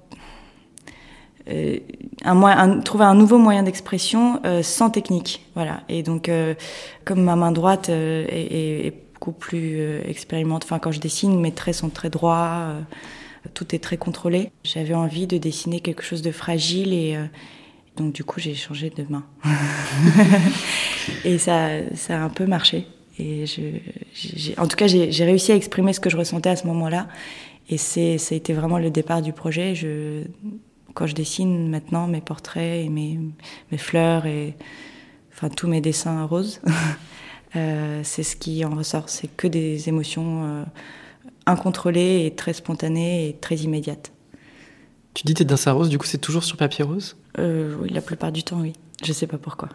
un, 2.24 2.80
trouver 2.80 3.04
un 3.04 3.14
nouveau 3.14 3.38
moyen 3.38 3.62
d'expression 3.62 4.40
euh, 4.44 4.62
sans 4.62 4.90
technique, 4.90 5.46
voilà. 5.54 5.82
Et 5.88 6.02
donc, 6.02 6.28
euh, 6.28 6.54
comme 7.04 7.22
ma 7.22 7.36
main 7.36 7.52
droite 7.52 7.88
est, 7.88 8.92
beaucoup 9.18 9.32
plus 9.32 9.80
euh, 9.80 10.00
expérimente. 10.06 10.64
Enfin, 10.64 10.78
quand 10.78 10.92
je 10.92 11.00
dessine, 11.00 11.40
mes 11.40 11.52
traits 11.52 11.74
sont 11.74 11.88
très 11.88 12.10
droits, 12.10 12.50
euh, 12.52 12.80
tout 13.54 13.74
est 13.74 13.80
très 13.80 13.96
contrôlé. 13.96 14.50
J'avais 14.64 14.94
envie 14.94 15.26
de 15.26 15.38
dessiner 15.38 15.80
quelque 15.80 16.02
chose 16.02 16.22
de 16.22 16.30
fragile 16.30 16.92
et 16.92 17.16
euh, 17.16 17.24
donc 17.96 18.12
du 18.12 18.22
coup 18.22 18.38
j'ai 18.38 18.54
changé 18.54 18.90
de 18.90 19.04
main. 19.08 19.24
et 21.24 21.38
ça, 21.38 21.68
ça 21.94 22.20
a 22.20 22.20
un 22.20 22.28
peu 22.28 22.46
marché. 22.46 22.86
Et 23.18 23.46
en 24.58 24.68
tout 24.68 24.76
cas, 24.76 24.86
j'ai 24.86 25.24
réussi 25.24 25.50
à 25.50 25.56
exprimer 25.56 25.92
ce 25.92 25.98
que 25.98 26.08
je 26.08 26.16
ressentais 26.16 26.50
à 26.50 26.54
ce 26.56 26.68
moment-là. 26.68 27.08
Et 27.68 27.76
ça 27.76 28.00
a 28.00 28.34
été 28.34 28.52
vraiment 28.52 28.78
le 28.78 28.90
départ 28.90 29.22
du 29.22 29.32
projet. 29.32 29.74
Je, 29.74 30.22
quand 30.98 31.06
je 31.06 31.14
dessine 31.14 31.70
maintenant 31.70 32.08
mes 32.08 32.20
portraits 32.20 32.84
et 32.84 32.88
mes, 32.88 33.20
mes 33.70 33.78
fleurs 33.78 34.26
et 34.26 34.56
enfin 35.32 35.48
tous 35.48 35.68
mes 35.68 35.80
dessins 35.80 36.24
roses. 36.24 36.60
Euh, 37.56 38.02
c'est 38.04 38.24
ce 38.24 38.36
qui 38.36 38.62
en 38.66 38.76
ressort, 38.76 39.08
c'est 39.08 39.26
que 39.26 39.48
des 39.48 39.88
émotions 39.88 40.44
euh, 40.44 40.64
incontrôlées 41.46 42.26
et 42.26 42.34
très 42.34 42.52
spontanées 42.52 43.26
et 43.26 43.36
très 43.36 43.56
immédiates. 43.56 44.12
Tu 45.14 45.22
dis 45.24 45.32
tes 45.32 45.46
dessins 45.46 45.72
roses, 45.72 45.88
du 45.88 45.96
coup 45.96 46.04
c'est 46.04 46.18
toujours 46.18 46.44
sur 46.44 46.58
papier 46.58 46.84
rose? 46.84 47.16
Euh, 47.38 47.74
Oui, 47.80 47.88
la 47.88 48.02
plupart 48.02 48.32
du 48.32 48.42
temps, 48.42 48.60
oui. 48.60 48.74
Je 49.02 49.14
sais 49.14 49.26
pas 49.26 49.38
pourquoi. 49.38 49.70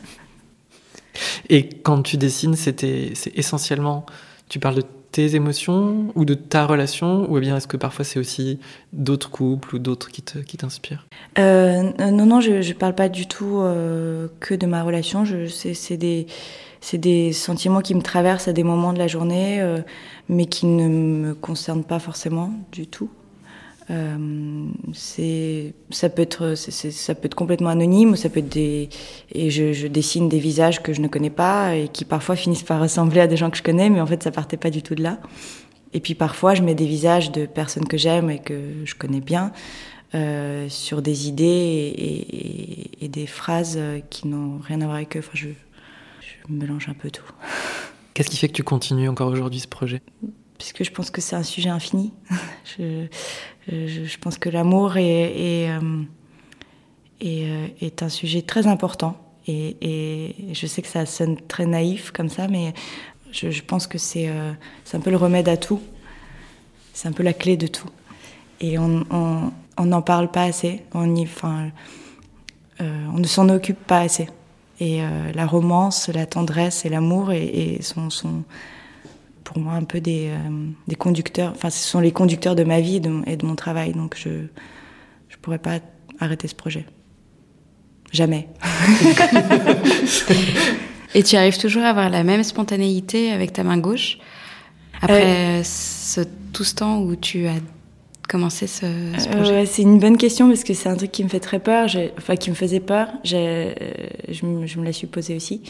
et 1.50 1.68
quand 1.68 2.00
tu 2.00 2.16
dessines, 2.16 2.56
c'était, 2.56 3.12
c'est 3.14 3.36
essentiellement, 3.36 4.06
tu 4.48 4.58
parles 4.58 4.76
de 4.76 4.84
tes 5.14 5.36
émotions 5.36 6.12
ou 6.16 6.24
de 6.24 6.34
ta 6.34 6.66
relation 6.66 7.30
ou 7.30 7.38
bien 7.38 7.56
est-ce 7.56 7.68
que 7.68 7.76
parfois 7.76 8.04
c'est 8.04 8.18
aussi 8.18 8.58
d'autres 8.92 9.30
couples 9.30 9.76
ou 9.76 9.78
d'autres 9.78 10.10
qui, 10.10 10.22
te, 10.22 10.38
qui 10.38 10.56
t'inspirent? 10.56 11.06
Euh, 11.38 11.92
Non, 12.10 12.26
non, 12.26 12.40
je 12.40 12.50
ne 12.50 12.72
parle 12.72 12.96
pas 12.96 13.08
du 13.08 13.28
tout 13.28 13.60
euh, 13.60 14.26
que 14.40 14.54
de 14.54 14.66
ma 14.66 14.82
relation. 14.82 15.24
C'est, 15.48 15.74
c'est, 15.74 15.96
des, 15.96 16.26
c'est 16.80 16.98
des 16.98 17.32
sentiments 17.32 17.80
qui 17.80 17.94
me 17.94 18.02
traversent 18.02 18.48
à 18.48 18.52
des 18.52 18.64
moments 18.64 18.92
de 18.92 18.98
la 18.98 19.06
journée, 19.06 19.60
euh, 19.60 19.78
mais 20.28 20.46
qui 20.46 20.66
ne 20.66 20.88
me 20.88 21.34
concernent 21.34 21.84
pas 21.84 22.00
forcément 22.00 22.52
du 22.72 22.88
tout. 22.88 23.08
Euh, 23.90 24.66
c'est, 24.94 25.74
ça 25.90 26.08
peut 26.08 26.22
être, 26.22 26.54
ça 26.54 27.14
peut 27.14 27.26
être 27.26 27.34
complètement 27.34 27.68
anonyme, 27.68 28.16
ça 28.16 28.30
peut 28.30 28.40
être 28.40 28.56
et 28.56 28.88
je, 29.50 29.86
dessine 29.86 30.28
des 30.28 30.38
visages 30.38 30.82
que 30.82 30.92
je 30.92 31.00
ne 31.00 31.08
connais 31.08 31.30
pas 31.30 31.74
et 31.74 31.88
qui 31.88 32.04
parfois 32.04 32.34
finissent 32.34 32.62
par 32.62 32.80
ressembler 32.80 33.20
à 33.20 33.26
des 33.26 33.36
gens 33.36 33.50
que 33.50 33.58
je 33.58 33.62
connais, 33.62 33.90
mais 33.90 34.00
en 34.00 34.06
fait 34.06 34.22
ça 34.22 34.30
partait 34.30 34.56
pas 34.56 34.70
du 34.70 34.82
tout 34.82 34.94
de 34.94 35.02
là. 35.02 35.18
Et 35.92 36.00
puis 36.00 36.14
parfois 36.14 36.54
je 36.54 36.62
mets 36.62 36.74
des 36.74 36.86
visages 36.86 37.30
de 37.30 37.44
personnes 37.44 37.86
que 37.86 37.98
j'aime 37.98 38.30
et 38.30 38.38
que 38.38 38.58
je 38.84 38.94
connais 38.94 39.20
bien 39.20 39.52
euh, 40.14 40.68
sur 40.70 41.02
des 41.02 41.28
idées 41.28 41.92
et, 43.00 43.08
des 43.08 43.26
phrases 43.26 43.78
qui 44.08 44.26
n'ont 44.26 44.58
rien 44.58 44.80
à 44.80 44.84
voir 44.86 44.96
avec 44.96 45.16
eux. 45.16 45.20
Enfin, 45.20 45.32
je 45.34 45.48
mélange 46.48 46.88
un 46.88 46.94
peu 46.94 47.10
tout. 47.10 47.22
Qu'est-ce 48.14 48.30
qui 48.30 48.36
fait 48.36 48.48
que 48.48 48.54
tu 48.54 48.62
continues 48.62 49.08
encore 49.08 49.28
aujourd'hui 49.28 49.60
ce 49.60 49.68
projet? 49.68 50.00
Puisque 50.58 50.84
je 50.84 50.90
pense 50.90 51.10
que 51.10 51.20
c'est 51.20 51.36
un 51.36 51.42
sujet 51.42 51.70
infini. 51.70 52.12
je, 52.78 53.06
je, 53.68 54.18
pense 54.18 54.38
que 54.38 54.48
l'amour 54.48 54.96
est, 54.96 55.04
est, 55.04 55.70
euh, 55.70 56.02
euh, 57.24 57.66
est, 57.80 58.02
un 58.02 58.08
sujet 58.08 58.42
très 58.42 58.66
important. 58.66 59.16
Et, 59.46 60.34
je 60.52 60.66
sais 60.66 60.82
que 60.82 60.88
ça 60.88 61.06
sonne 61.06 61.36
très 61.36 61.66
naïf 61.66 62.12
comme 62.12 62.28
ça, 62.28 62.48
mais 62.48 62.72
je, 63.32 63.62
pense 63.62 63.86
que 63.86 63.98
c'est 63.98 64.28
euh, 64.28 64.52
un 64.92 65.00
peu 65.00 65.10
le 65.10 65.16
remède 65.16 65.48
à 65.48 65.56
tout. 65.56 65.80
C'est 66.92 67.08
un 67.08 67.12
peu 67.12 67.22
la 67.22 67.32
clé 67.32 67.56
de 67.56 67.66
tout. 67.66 67.90
Et 68.60 68.78
on 68.78 69.52
n'en 69.78 70.02
parle 70.02 70.30
pas 70.30 70.44
assez. 70.44 70.82
On, 70.94 71.14
y, 71.14 71.22
enfin, 71.22 71.70
euh, 72.80 73.06
on 73.12 73.18
ne 73.18 73.26
s'en 73.26 73.48
occupe 73.48 73.84
pas 73.84 74.00
assez. 74.00 74.28
Et 74.80 75.02
euh, 75.02 75.32
la 75.32 75.46
romance, 75.46 76.08
la 76.08 76.26
tendresse 76.26 76.84
et 76.84 76.88
l'amour 76.88 77.32
sont, 77.80 78.10
sont, 78.10 78.44
pour 79.44 79.58
moi 79.58 79.74
un 79.74 79.84
peu 79.84 80.00
des, 80.00 80.30
euh, 80.30 80.66
des, 80.88 80.96
conducteurs. 80.96 81.52
Enfin, 81.54 81.70
ce 81.70 81.86
sont 81.86 82.00
les 82.00 82.12
conducteurs 82.12 82.56
de 82.56 82.64
ma 82.64 82.80
vie 82.80 82.96
et 82.96 83.00
de, 83.00 83.12
et 83.26 83.36
de 83.36 83.46
mon 83.46 83.54
travail. 83.54 83.92
Donc 83.92 84.16
je 84.16 84.30
ne 84.30 85.36
pourrais 85.42 85.58
pas 85.58 85.78
arrêter 86.18 86.48
ce 86.48 86.54
projet. 86.54 86.86
Jamais. 88.12 88.48
et 91.14 91.22
tu 91.22 91.36
arrives 91.36 91.58
toujours 91.58 91.82
à 91.82 91.88
avoir 91.88 92.10
la 92.10 92.24
même 92.24 92.42
spontanéité 92.42 93.32
avec 93.32 93.52
ta 93.52 93.64
main 93.64 93.78
gauche 93.78 94.18
après 95.02 95.58
euh, 95.58 95.62
ce, 95.64 96.20
tout 96.52 96.64
ce 96.64 96.74
temps 96.74 97.00
où 97.00 97.16
tu 97.16 97.46
as 97.46 97.54
commencer 98.28 98.66
ce, 98.66 98.86
ce 99.18 99.28
projet? 99.28 99.50
euh, 99.50 99.60
ouais, 99.60 99.66
C'est 99.66 99.82
une 99.82 99.98
bonne 99.98 100.16
question 100.16 100.48
parce 100.48 100.64
que 100.64 100.74
c'est 100.74 100.88
un 100.88 100.96
truc 100.96 101.12
qui 101.12 101.24
me 101.24 101.28
fait 101.28 101.40
très 101.40 101.58
peur, 101.58 101.88
enfin 102.16 102.36
qui 102.36 102.50
me 102.50 102.54
faisait 102.54 102.80
peur. 102.80 103.08
Je, 103.24 104.46
me, 104.46 104.66
je 104.66 104.78
me 104.78 104.84
la 104.84 104.92
suis 104.92 105.06
posée 105.06 105.36
aussi. 105.36 105.62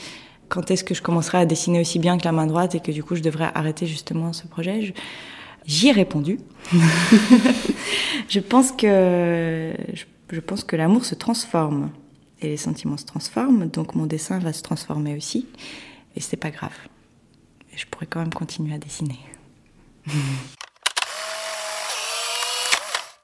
Quand 0.55 0.71
est-ce 0.71 0.85
que 0.85 0.95
je 0.95 1.03
commencerai 1.03 1.39
à 1.39 1.47
dessiner 1.47 1.81
aussi 1.81 1.99
bien 1.99 2.17
que 2.17 2.25
la 2.25 2.31
main 2.31 2.47
droite 2.47 2.77
et 2.77 2.81
que 2.81 2.93
du 2.93 3.03
coup 3.03 3.17
je 3.17 3.23
devrais 3.23 3.51
arrêter 3.57 3.89
justement 3.89 4.33
ce 4.33 4.47
projet 4.47 4.95
J'y 5.67 5.89
ai 5.89 5.93
répondu. 5.93 6.39
je 8.29 8.39
pense 8.39 8.71
que 8.71 9.73
je, 10.31 10.41
pense 10.41 10.63
que 10.63 10.77
l'amour 10.77 11.05
se 11.07 11.17
transforme 11.17 11.91
et 12.41 12.47
les 12.47 12.57
sentiments 12.57 12.97
se 12.97 13.05
transforment, 13.05 13.67
donc 13.69 13.97
mon 13.97 14.07
dessin 14.07 14.39
va 14.39 14.53
se 14.53 14.63
transformer 14.63 15.17
aussi 15.17 15.49
et 16.15 16.21
c'est 16.21 16.37
pas 16.37 16.51
grave. 16.51 16.71
Et 17.73 17.77
je 17.77 17.87
pourrais 17.87 18.07
quand 18.07 18.21
même 18.21 18.33
continuer 18.33 18.77
à 18.77 18.79
dessiner. 18.79 19.19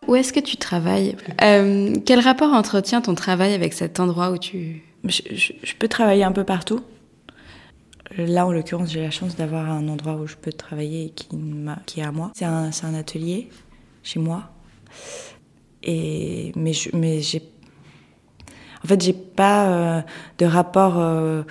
Où 0.08 0.16
est-ce 0.16 0.32
que 0.32 0.40
tu 0.40 0.56
travailles? 0.56 1.14
Euh, 1.42 1.94
Quel 2.04 2.18
rapport 2.18 2.52
entretient 2.52 3.00
ton 3.00 3.14
travail 3.14 3.54
avec 3.54 3.72
cet 3.72 4.00
endroit 4.00 4.32
où 4.32 4.38
tu... 4.38 4.82
Je, 5.04 5.22
je, 5.30 5.52
je 5.62 5.74
peux 5.76 5.86
travailler 5.86 6.24
un 6.24 6.32
peu 6.32 6.42
partout. 6.42 6.80
Là, 8.16 8.46
en 8.46 8.52
l'occurrence, 8.52 8.90
j'ai 8.90 9.00
la 9.00 9.10
chance 9.10 9.36
d'avoir 9.36 9.70
un 9.70 9.86
endroit 9.88 10.16
où 10.16 10.26
je 10.26 10.36
peux 10.36 10.52
travailler 10.52 11.06
et 11.06 11.10
qui, 11.10 11.28
est 12.00 12.02
à 12.02 12.12
moi. 12.12 12.32
C'est 12.34 12.44
un, 12.44 12.70
un, 12.82 12.94
atelier 12.94 13.48
chez 14.02 14.18
moi. 14.18 14.50
Et, 15.82 16.52
mais 16.56 16.72
j'ai... 16.72 17.42
En 18.82 18.88
fait, 18.88 19.00
j'ai 19.02 19.12
pas 19.12 19.68
euh, 19.68 20.02
de 20.38 20.46
rapport 20.46 20.98
euh, 20.98 21.42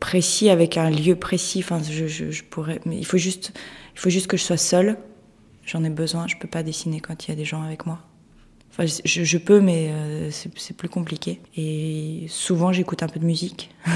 précis 0.00 0.48
avec 0.48 0.78
un 0.78 0.90
lieu 0.90 1.16
précis. 1.16 1.58
Enfin, 1.58 1.80
je, 1.82 2.42
pourrais... 2.44 2.80
Mais 2.86 2.96
il 2.96 3.04
faut 3.04 3.18
juste, 3.18 3.52
il 3.94 4.00
faut 4.00 4.10
juste 4.10 4.28
que 4.28 4.36
je 4.36 4.42
sois 4.42 4.56
seule 4.56 4.96
j'en 5.66 5.84
ai 5.84 5.90
besoin. 5.90 6.26
Je 6.26 6.36
peux 6.36 6.48
pas 6.48 6.62
dessiner 6.62 7.00
quand 7.00 7.26
il 7.26 7.30
y 7.30 7.32
a 7.32 7.36
des 7.36 7.44
gens 7.44 7.62
avec 7.62 7.84
moi. 7.86 7.98
Enfin, 8.70 8.86
je, 8.86 9.24
je 9.24 9.38
peux, 9.38 9.60
mais 9.60 9.90
euh, 9.90 10.30
c'est 10.30 10.76
plus 10.76 10.88
compliqué. 10.88 11.40
Et 11.56 12.26
souvent, 12.28 12.72
j'écoute 12.72 13.02
un 13.02 13.08
peu 13.08 13.20
de 13.20 13.26
musique. 13.26 13.70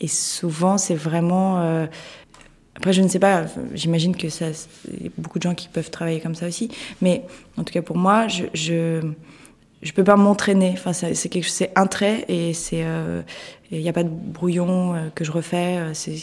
Et 0.00 0.08
souvent, 0.08 0.78
c'est 0.78 0.94
vraiment. 0.94 1.60
Euh... 1.60 1.86
Après, 2.76 2.92
je 2.92 3.00
ne 3.02 3.08
sais 3.08 3.18
pas. 3.18 3.46
J'imagine 3.74 4.14
que 4.16 4.28
ça, 4.28 4.46
y 4.50 5.10
beaucoup 5.16 5.38
de 5.38 5.42
gens 5.42 5.54
qui 5.54 5.68
peuvent 5.68 5.90
travailler 5.90 6.20
comme 6.20 6.34
ça 6.34 6.46
aussi. 6.46 6.70
Mais 7.00 7.24
en 7.56 7.64
tout 7.64 7.72
cas, 7.72 7.82
pour 7.82 7.96
moi, 7.96 8.28
je 8.28 8.44
je, 8.52 9.00
je 9.82 9.92
peux 9.92 10.04
pas 10.04 10.16
m'entraîner. 10.16 10.74
Enfin, 10.74 10.92
c'est 10.92 11.28
quelque 11.28 11.44
chose. 11.44 11.54
C'est 11.54 11.72
un 11.74 11.86
trait 11.86 12.24
et 12.28 12.52
c'est. 12.52 12.82
Euh, 12.84 13.22
il 13.70 13.80
n'y 13.80 13.88
a 13.88 13.92
pas 13.92 14.04
de 14.04 14.10
brouillon 14.10 14.94
euh, 14.94 15.08
que 15.14 15.24
je 15.24 15.32
refais. 15.32 15.78
C'est 15.94 16.16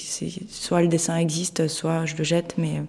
soit 0.47 0.81
le 0.81 0.87
dessin 0.87 1.17
existe, 1.17 1.67
soit 1.67 2.05
je 2.05 2.15
le 2.15 2.23
jette, 2.23 2.55
mais 2.57 2.83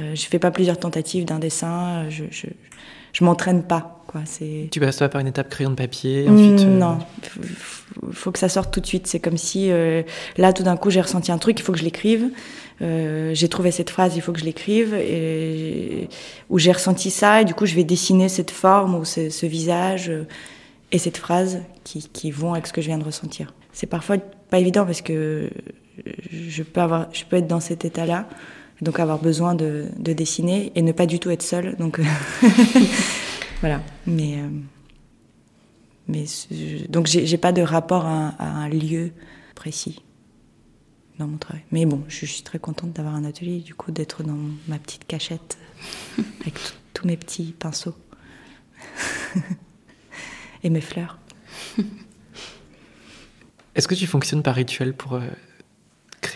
euh, 0.00 0.14
je 0.14 0.26
fais 0.26 0.38
pas 0.38 0.50
plusieurs 0.50 0.78
tentatives 0.78 1.24
d'un 1.24 1.38
dessin. 1.38 2.04
Euh, 2.04 2.10
je 3.18 3.24
m'entraîne 3.24 3.62
pas. 3.62 4.02
Quoi. 4.06 4.22
Tu 4.70 4.80
passes 4.80 4.98
pas 4.98 5.08
par 5.08 5.20
une 5.20 5.26
étape 5.26 5.50
crayon 5.50 5.70
de 5.70 5.74
papier 5.74 6.28
ensuite, 6.28 6.60
euh... 6.60 6.78
Non, 6.78 6.98
il 8.08 8.14
faut 8.14 8.30
que 8.30 8.38
ça 8.38 8.48
sorte 8.48 8.72
tout 8.72 8.80
de 8.80 8.86
suite. 8.86 9.06
C'est 9.06 9.20
comme 9.20 9.36
si 9.36 9.70
euh, 9.70 10.02
là, 10.38 10.52
tout 10.54 10.62
d'un 10.62 10.76
coup, 10.76 10.88
j'ai 10.88 11.00
ressenti 11.00 11.30
un 11.30 11.36
truc, 11.36 11.58
il 11.60 11.62
faut 11.62 11.72
que 11.72 11.78
je 11.78 11.84
l'écrive. 11.84 12.30
Euh, 12.80 13.32
j'ai 13.34 13.48
trouvé 13.48 13.70
cette 13.70 13.90
phrase, 13.90 14.16
il 14.16 14.22
faut 14.22 14.32
que 14.32 14.40
je 14.40 14.44
l'écrive. 14.44 14.94
Et... 14.94 16.08
Ou 16.48 16.58
j'ai 16.58 16.72
ressenti 16.72 17.10
ça, 17.10 17.42
et 17.42 17.44
du 17.44 17.54
coup, 17.54 17.66
je 17.66 17.74
vais 17.74 17.84
dessiner 17.84 18.28
cette 18.28 18.50
forme 18.50 18.94
ou 18.94 19.04
ce, 19.04 19.28
ce 19.30 19.46
visage 19.46 20.10
et 20.90 20.98
cette 20.98 21.18
phrase 21.18 21.60
qui, 21.84 22.08
qui 22.10 22.30
vont 22.30 22.54
avec 22.54 22.66
ce 22.66 22.72
que 22.72 22.80
je 22.80 22.86
viens 22.86 22.98
de 22.98 23.04
ressentir. 23.04 23.52
C'est 23.72 23.88
parfois 23.88 24.16
pas 24.48 24.58
évident 24.58 24.86
parce 24.86 25.02
que 25.02 25.50
je 26.32 26.62
peux, 26.62 26.80
avoir, 26.80 27.08
je 27.12 27.24
peux 27.24 27.36
être 27.36 27.48
dans 27.48 27.60
cet 27.60 27.84
état-là 27.84 28.26
donc 28.80 29.00
avoir 29.00 29.18
besoin 29.18 29.54
de, 29.54 29.86
de, 29.98 30.12
dessiner 30.12 30.72
et 30.74 30.82
ne 30.82 30.92
pas 30.92 31.06
du 31.06 31.18
tout 31.18 31.30
être 31.30 31.42
seule. 31.42 31.76
Donc 31.76 32.00
voilà. 33.60 33.80
Mais 34.06 34.38
euh, 34.38 34.48
mais 36.08 36.24
donc 36.88 37.06
j'ai 37.06 37.38
pas 37.38 37.52
de 37.52 37.62
rapport 37.62 38.06
à, 38.06 38.28
à, 38.38 38.46
un 38.46 38.68
lieu 38.68 39.12
précis 39.54 40.02
dans 41.18 41.26
mon 41.26 41.36
travail. 41.36 41.62
Mais 41.70 41.84
bon, 41.84 42.02
je, 42.08 42.24
suis 42.24 42.42
très 42.42 42.58
contente 42.58 42.92
d'avoir 42.92 43.14
un 43.14 43.24
atelier, 43.24 43.60
du 43.60 43.74
coup 43.74 43.90
d'être 43.92 44.22
dans 44.22 44.38
ma 44.68 44.78
petite 44.78 45.06
cachette 45.06 45.58
avec 46.40 46.54
tous 46.94 47.06
mes 47.06 47.16
petits 47.16 47.54
pinceaux 47.58 47.94
et 50.62 50.70
mes 50.70 50.80
fleurs. 50.80 51.18
Est-ce 53.74 53.86
que 53.86 53.94
tu 53.94 54.06
fonctionnes 54.06 54.42
par 54.42 54.54
rituel 54.54 54.94
pour 54.94 55.20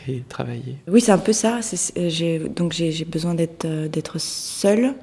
euh, 0.02 0.04
créer, 0.04 0.24
travailler 0.28 0.76
Oui, 0.88 1.00
c'est 1.00 1.12
un 1.12 1.18
peu 1.18 1.32
ça. 1.32 1.60
J'ai, 1.96 2.38
donc 2.38 2.72
j'ai 2.72 3.04
besoin 3.04 3.34
d'être 3.34 3.64
euh, 3.64 3.88
d'être 3.88 4.18
seule 4.18 4.94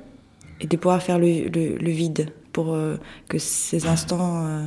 et 0.60 0.68
de 0.68 0.78
pouvoir 0.78 1.02
faire 1.02 1.20
le, 1.20 1.90
vide 1.90 2.32
pour 2.54 2.74
euh, 2.74 2.98
que 3.28 3.38
ces 3.38 3.88
instants, 3.88 4.46
euh, 4.46 4.66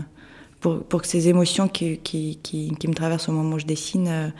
pour, 0.61 1.03
que 1.03 1.07
ces 1.07 1.29
émotions 1.29 1.69
qui, 1.69 2.01
me 2.53 2.95
traversent 2.95 3.29
au 3.29 3.33
moment 3.33 3.57
où 3.57 3.59
je 3.59 3.67
dessine 3.67 4.09
euh, 4.09 4.31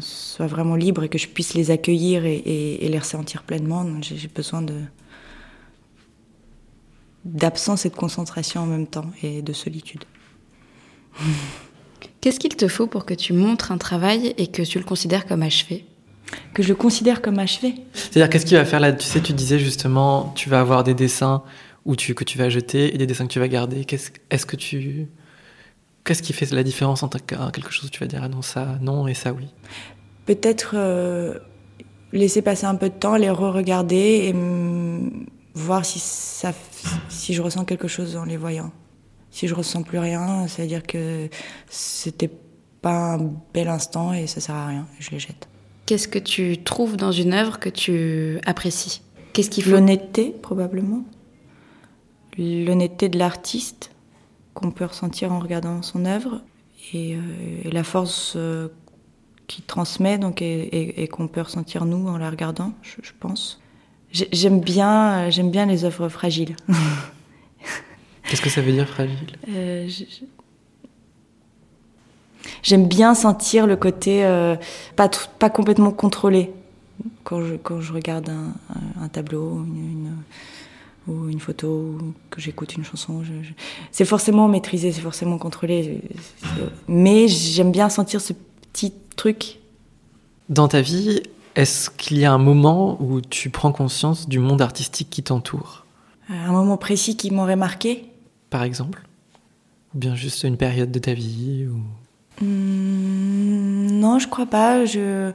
soient 0.00 0.46
vraiment 0.46 0.76
libres 0.76 1.04
et 1.04 1.08
que 1.08 1.18
je 1.18 1.28
puisse 1.28 1.54
les 1.54 1.70
accueillir 1.70 2.24
et, 2.24 2.78
les 2.80 2.98
ressentir 2.98 3.42
pleinement. 3.42 3.84
J'ai 4.00 4.28
besoin 4.28 4.64
d'absence 7.24 7.84
et 7.84 7.90
de 7.90 7.96
concentration 7.96 8.62
en 8.62 8.66
même 8.66 8.86
temps 8.86 9.10
et 9.22 9.42
de 9.42 9.52
solitude. 9.52 10.04
Qu'est-ce 12.20 12.40
qu'il 12.40 12.54
te 12.56 12.66
faut 12.68 12.86
pour 12.86 13.04
que 13.04 13.14
tu 13.14 13.32
montres 13.32 13.70
un 13.70 13.78
travail 13.78 14.34
et 14.38 14.48
que 14.48 14.62
tu 14.62 14.78
le 14.78 14.84
considères 14.84 15.26
comme 15.26 15.42
achevé 15.42 15.84
Que 16.52 16.62
je 16.62 16.68
le 16.68 16.74
considère 16.74 17.22
comme 17.22 17.38
achevé 17.38 17.74
C'est-à-dire, 17.92 18.28
qu'est-ce 18.28 18.46
qui 18.46 18.54
va 18.54 18.64
faire 18.64 18.80
là 18.80 18.92
Tu 18.92 19.06
sais, 19.06 19.20
tu 19.20 19.32
disais 19.32 19.58
justement, 19.58 20.32
tu 20.34 20.48
vas 20.48 20.60
avoir 20.60 20.82
des 20.82 20.94
dessins 20.94 21.42
où 21.84 21.94
tu, 21.94 22.14
que 22.14 22.24
tu 22.24 22.36
vas 22.36 22.48
jeter 22.48 22.94
et 22.94 22.98
des 22.98 23.06
dessins 23.06 23.26
que 23.26 23.32
tu 23.32 23.38
vas 23.38 23.48
garder. 23.48 23.84
Qu'est-ce 23.84 24.10
est 24.30 24.46
que 24.46 24.56
tu. 24.56 25.06
Qu'est-ce 26.04 26.22
qui 26.22 26.32
fait 26.32 26.50
la 26.52 26.62
différence 26.62 27.02
entre 27.02 27.18
quelque 27.24 27.70
chose 27.70 27.86
où 27.86 27.90
tu 27.90 28.00
vas 28.00 28.06
dire 28.06 28.20
ah 28.22 28.28
non, 28.28 28.42
ça 28.42 28.78
non 28.80 29.06
et 29.06 29.14
ça 29.14 29.32
oui? 29.32 29.46
Peut-être 30.26 30.72
euh, 30.74 31.34
laisser 32.12 32.42
passer 32.42 32.66
un 32.66 32.74
peu 32.74 32.88
de 32.88 32.94
temps, 32.94 33.16
les 33.16 33.30
re-regarder 33.30 34.32
et 34.32 34.34
voir 35.54 35.84
si, 35.84 35.98
ça, 35.98 36.52
si 37.08 37.34
je 37.34 37.42
ressens 37.42 37.64
quelque 37.64 37.88
chose 37.88 38.16
en 38.16 38.24
les 38.24 38.36
voyant. 38.36 38.72
Si 39.30 39.46
je 39.46 39.54
ressens 39.54 39.82
plus 39.82 39.98
rien, 39.98 40.48
ça 40.48 40.62
veut 40.62 40.68
dire 40.68 40.82
que 40.82 41.28
c'était 41.68 42.30
pas 42.80 43.14
un 43.14 43.30
bel 43.52 43.68
instant 43.68 44.12
et 44.12 44.26
ça 44.26 44.40
sert 44.40 44.54
à 44.54 44.66
rien. 44.66 44.86
Je 44.98 45.10
les 45.10 45.18
jette. 45.18 45.48
Qu'est-ce 45.86 46.08
que 46.08 46.18
tu 46.18 46.58
trouves 46.58 46.96
dans 46.96 47.12
une 47.12 47.32
œuvre 47.32 47.58
que 47.58 47.68
tu 47.68 48.38
apprécies? 48.44 49.02
Qu'est-ce 49.32 49.50
qu'il 49.50 49.64
faut? 49.64 49.70
L'honnêteté, 49.70 50.34
probablement. 50.42 51.04
L'honnêteté 52.36 53.08
de 53.08 53.18
l'artiste 53.18 53.90
qu'on 54.54 54.70
peut 54.70 54.84
ressentir 54.84 55.32
en 55.32 55.38
regardant 55.38 55.82
son 55.82 56.04
œuvre 56.04 56.42
et, 56.92 57.14
euh, 57.14 57.20
et 57.64 57.70
la 57.70 57.84
force 57.84 58.34
euh, 58.36 58.68
qui 59.48 59.62
transmet 59.62 60.18
donc 60.18 60.42
et, 60.42 61.08
qu'on 61.10 61.26
peut 61.26 61.40
ressentir 61.40 61.84
nous 61.84 62.06
en 62.06 62.18
la 62.18 62.30
regardant, 62.30 62.72
je, 62.82 63.10
pense. 63.18 63.60
J'aime 64.12 64.60
bien, 64.60 65.30
j'aime 65.30 65.50
bien 65.50 65.66
les 65.66 65.84
œuvres 65.84 66.08
fragiles. 66.08 66.54
Qu'est-ce 68.28 68.42
que 68.42 68.50
ça 68.50 68.60
veut 68.60 68.72
dire 68.72 68.86
fragile? 68.86 69.16
Euh, 69.48 69.88
J'aime 72.62 72.86
bien 72.86 73.14
sentir 73.14 73.66
le 73.66 73.76
côté 73.76 74.24
euh, 74.24 74.56
pas, 74.96 75.08
pas 75.38 75.50
complètement 75.50 75.90
contrôlé 75.90 76.50
quand 77.24 77.42
je, 77.42 77.54
quand 77.54 77.80
je 77.80 77.92
regarde 77.92 78.30
un, 79.00 79.08
tableau 79.08 79.64
une, 79.64 80.12
ou 81.06 81.28
une 81.28 81.40
photo, 81.40 81.98
que 82.30 82.40
j'écoute 82.40 82.74
une 82.74 82.84
chanson. 82.84 83.22
C'est 83.92 84.04
forcément 84.04 84.48
maîtrisé, 84.48 84.92
c'est 84.92 85.00
forcément 85.00 85.38
contrôlé. 85.38 86.02
Mais 86.86 87.28
j'aime 87.28 87.72
bien 87.72 87.88
sentir 87.88 88.20
ce 88.20 88.32
petit 88.72 88.92
truc. 89.16 89.58
Dans 90.48 90.68
ta 90.68 90.80
vie, 90.80 91.22
est-ce 91.54 91.90
qu'il 91.90 92.18
y 92.18 92.24
a 92.24 92.32
un 92.32 92.38
moment 92.38 93.00
où 93.00 93.20
tu 93.20 93.50
prends 93.50 93.72
conscience 93.72 94.28
du 94.28 94.38
monde 94.38 94.62
artistique 94.62 95.10
qui 95.10 95.22
t'entoure? 95.22 95.86
Un 96.28 96.52
moment 96.52 96.76
précis 96.76 97.16
qui 97.16 97.30
m'aurait 97.30 97.56
marqué? 97.56 98.04
Par 98.50 98.62
exemple 98.62 99.06
Ou 99.94 99.98
bien 99.98 100.14
juste 100.14 100.42
une 100.44 100.56
période 100.56 100.90
de 100.90 100.98
ta 100.98 101.14
vie 101.14 101.66
ou... 101.66 101.80
Hmm, 102.44 103.90
non, 103.90 104.18
je 104.18 104.28
crois 104.28 104.46
pas. 104.46 104.84
Je, 104.84 105.32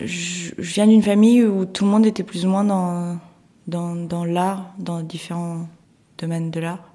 je, 0.00 0.52
viens 0.58 0.86
d'une 0.86 1.02
famille 1.02 1.44
où 1.44 1.66
tout 1.66 1.84
le 1.84 1.90
monde 1.90 2.06
était 2.06 2.22
plus 2.22 2.46
ou 2.46 2.48
moins 2.48 2.64
dans, 2.64 3.18
dans, 3.66 3.94
dans 3.94 4.24
l'art, 4.24 4.72
dans 4.78 5.02
différents 5.02 5.68
domaines 6.18 6.50
de 6.50 6.60
l'art. 6.60 6.90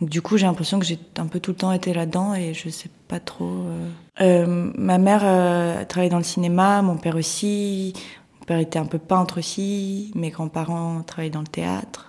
Du 0.00 0.22
coup, 0.22 0.36
j'ai 0.36 0.46
l'impression 0.46 0.78
que 0.78 0.86
j'ai 0.86 0.98
un 1.16 1.26
peu 1.26 1.40
tout 1.40 1.50
le 1.50 1.56
temps 1.56 1.72
été 1.72 1.92
là-dedans 1.92 2.34
et 2.34 2.54
je 2.54 2.68
sais 2.68 2.90
pas 3.08 3.18
trop. 3.18 3.64
Euh... 3.66 3.88
Euh, 4.20 4.70
ma 4.76 4.98
mère 4.98 5.22
euh, 5.24 5.84
travaillait 5.84 6.10
dans 6.10 6.18
le 6.18 6.24
cinéma, 6.24 6.82
mon 6.82 6.96
père 6.96 7.16
aussi. 7.16 7.94
Mon 8.38 8.46
père 8.46 8.58
était 8.58 8.78
un 8.78 8.86
peu 8.86 8.98
peintre 8.98 9.38
aussi. 9.38 10.12
Mes 10.14 10.30
grands-parents 10.30 11.02
travaillaient 11.02 11.30
dans 11.30 11.40
le 11.40 11.48
théâtre. 11.48 12.07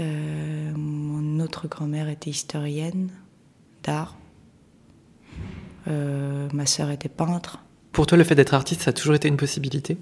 Euh, 0.00 0.72
mon 0.76 1.40
autre 1.40 1.68
grand-mère 1.68 2.08
était 2.08 2.30
historienne 2.30 3.10
d'art. 3.82 4.16
Euh, 5.88 6.48
ma 6.52 6.66
sœur 6.66 6.90
était 6.90 7.08
peintre. 7.08 7.60
Pour 7.92 8.06
toi, 8.06 8.18
le 8.18 8.24
fait 8.24 8.34
d'être 8.34 8.54
artiste, 8.54 8.82
ça 8.82 8.90
a 8.90 8.92
toujours 8.92 9.14
été 9.14 9.28
une 9.28 9.36
possibilité? 9.36 9.96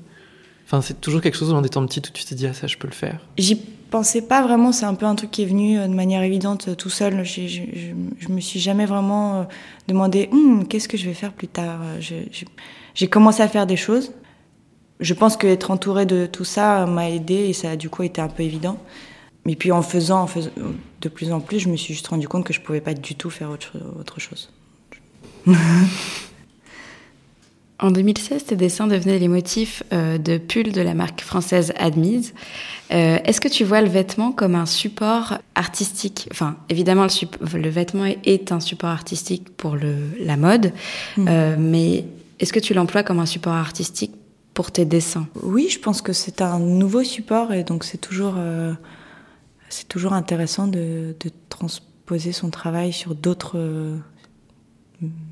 Enfin, 0.64 0.80
c'est 0.80 1.00
toujours 1.00 1.20
quelque 1.20 1.36
chose 1.36 1.52
en 1.52 1.62
étant 1.62 1.84
petite 1.84 2.08
où 2.08 2.12
tu 2.12 2.24
t'es 2.24 2.34
dit, 2.34 2.46
ah 2.46 2.54
ça, 2.54 2.66
je 2.66 2.78
peux 2.78 2.86
le 2.86 2.94
faire. 2.94 3.26
J'y 3.36 3.56
pensais 3.56 4.22
pas 4.22 4.42
vraiment, 4.42 4.72
c'est 4.72 4.86
un 4.86 4.94
peu 4.94 5.04
un 5.04 5.14
truc 5.14 5.30
qui 5.30 5.42
est 5.42 5.46
venu 5.46 5.78
euh, 5.78 5.86
de 5.86 5.94
manière 5.94 6.22
évidente 6.22 6.76
tout 6.76 6.88
seul. 6.88 7.24
Je, 7.24 7.46
je, 7.46 7.62
je, 8.18 8.28
me 8.28 8.40
suis 8.40 8.60
jamais 8.60 8.86
vraiment 8.86 9.46
demandé, 9.88 10.30
hum, 10.32 10.66
qu'est-ce 10.66 10.88
que 10.88 10.96
je 10.96 11.04
vais 11.04 11.14
faire 11.14 11.32
plus 11.32 11.48
tard? 11.48 11.80
J'ai 12.94 13.08
commencé 13.08 13.42
à 13.42 13.48
faire 13.48 13.66
des 13.66 13.76
choses. 13.76 14.12
Je 15.00 15.14
pense 15.14 15.36
qu'être 15.36 15.72
entourée 15.72 16.06
de 16.06 16.26
tout 16.26 16.44
ça 16.44 16.86
m'a 16.86 17.10
aidé 17.10 17.34
et 17.34 17.52
ça 17.52 17.70
a 17.70 17.76
du 17.76 17.90
coup 17.90 18.04
été 18.04 18.20
un 18.20 18.28
peu 18.28 18.44
évident. 18.44 18.78
Mais 19.44 19.56
puis 19.56 19.72
en 19.72 19.82
faisant, 19.82 20.22
en 20.22 20.26
faisant 20.26 20.50
de 21.00 21.08
plus 21.08 21.32
en 21.32 21.40
plus, 21.40 21.58
je 21.58 21.68
me 21.68 21.76
suis 21.76 21.94
juste 21.94 22.06
rendu 22.06 22.28
compte 22.28 22.44
que 22.44 22.52
je 22.52 22.60
pouvais 22.60 22.80
pas 22.80 22.94
du 22.94 23.14
tout 23.14 23.30
faire 23.30 23.50
autre, 23.50 23.72
autre 23.98 24.20
chose. 24.20 24.50
En 27.82 27.90
2016, 27.90 28.44
tes 28.44 28.54
dessins 28.54 28.86
devenaient 28.86 29.18
les 29.18 29.26
motifs 29.26 29.82
euh, 29.92 30.16
de 30.16 30.38
pulls 30.38 30.70
de 30.70 30.80
la 30.80 30.94
marque 30.94 31.20
française 31.20 31.72
Admise. 31.76 32.32
Euh, 32.92 33.18
est-ce 33.24 33.40
que 33.40 33.48
tu 33.48 33.64
vois 33.64 33.80
le 33.80 33.88
vêtement 33.88 34.30
comme 34.30 34.54
un 34.54 34.66
support 34.66 35.38
artistique? 35.56 36.28
Enfin, 36.30 36.56
évidemment, 36.68 37.08
le, 37.54 37.68
vêtement 37.68 38.04
est, 38.04 38.52
un 38.52 38.60
support 38.60 38.90
artistique 38.90 39.48
pour 39.56 39.74
le, 39.74 39.96
la 40.20 40.36
mode, 40.36 40.72
mm. 41.16 41.26
euh, 41.28 41.56
mais 41.58 42.04
est-ce 42.38 42.52
que 42.52 42.60
tu 42.60 42.72
l'emploies 42.72 43.02
comme 43.02 43.18
un 43.18 43.26
support 43.26 43.54
artistique 43.54 44.12
pour 44.54 44.70
tes 44.70 44.84
dessins? 44.84 45.26
Oui, 45.42 45.66
je 45.68 45.80
pense 45.80 46.02
que 46.02 46.12
c'est 46.12 46.40
un 46.40 46.60
nouveau 46.60 47.02
support 47.02 47.52
et 47.52 47.64
donc 47.64 47.82
c'est 47.82 47.98
toujours, 47.98 48.34
c'est 49.72 49.88
toujours 49.88 50.12
intéressant 50.12 50.66
de, 50.66 51.14
transposer 51.48 52.32
son 52.32 52.50
travail 52.50 52.92
sur 52.92 53.14
d'autres 53.14 53.58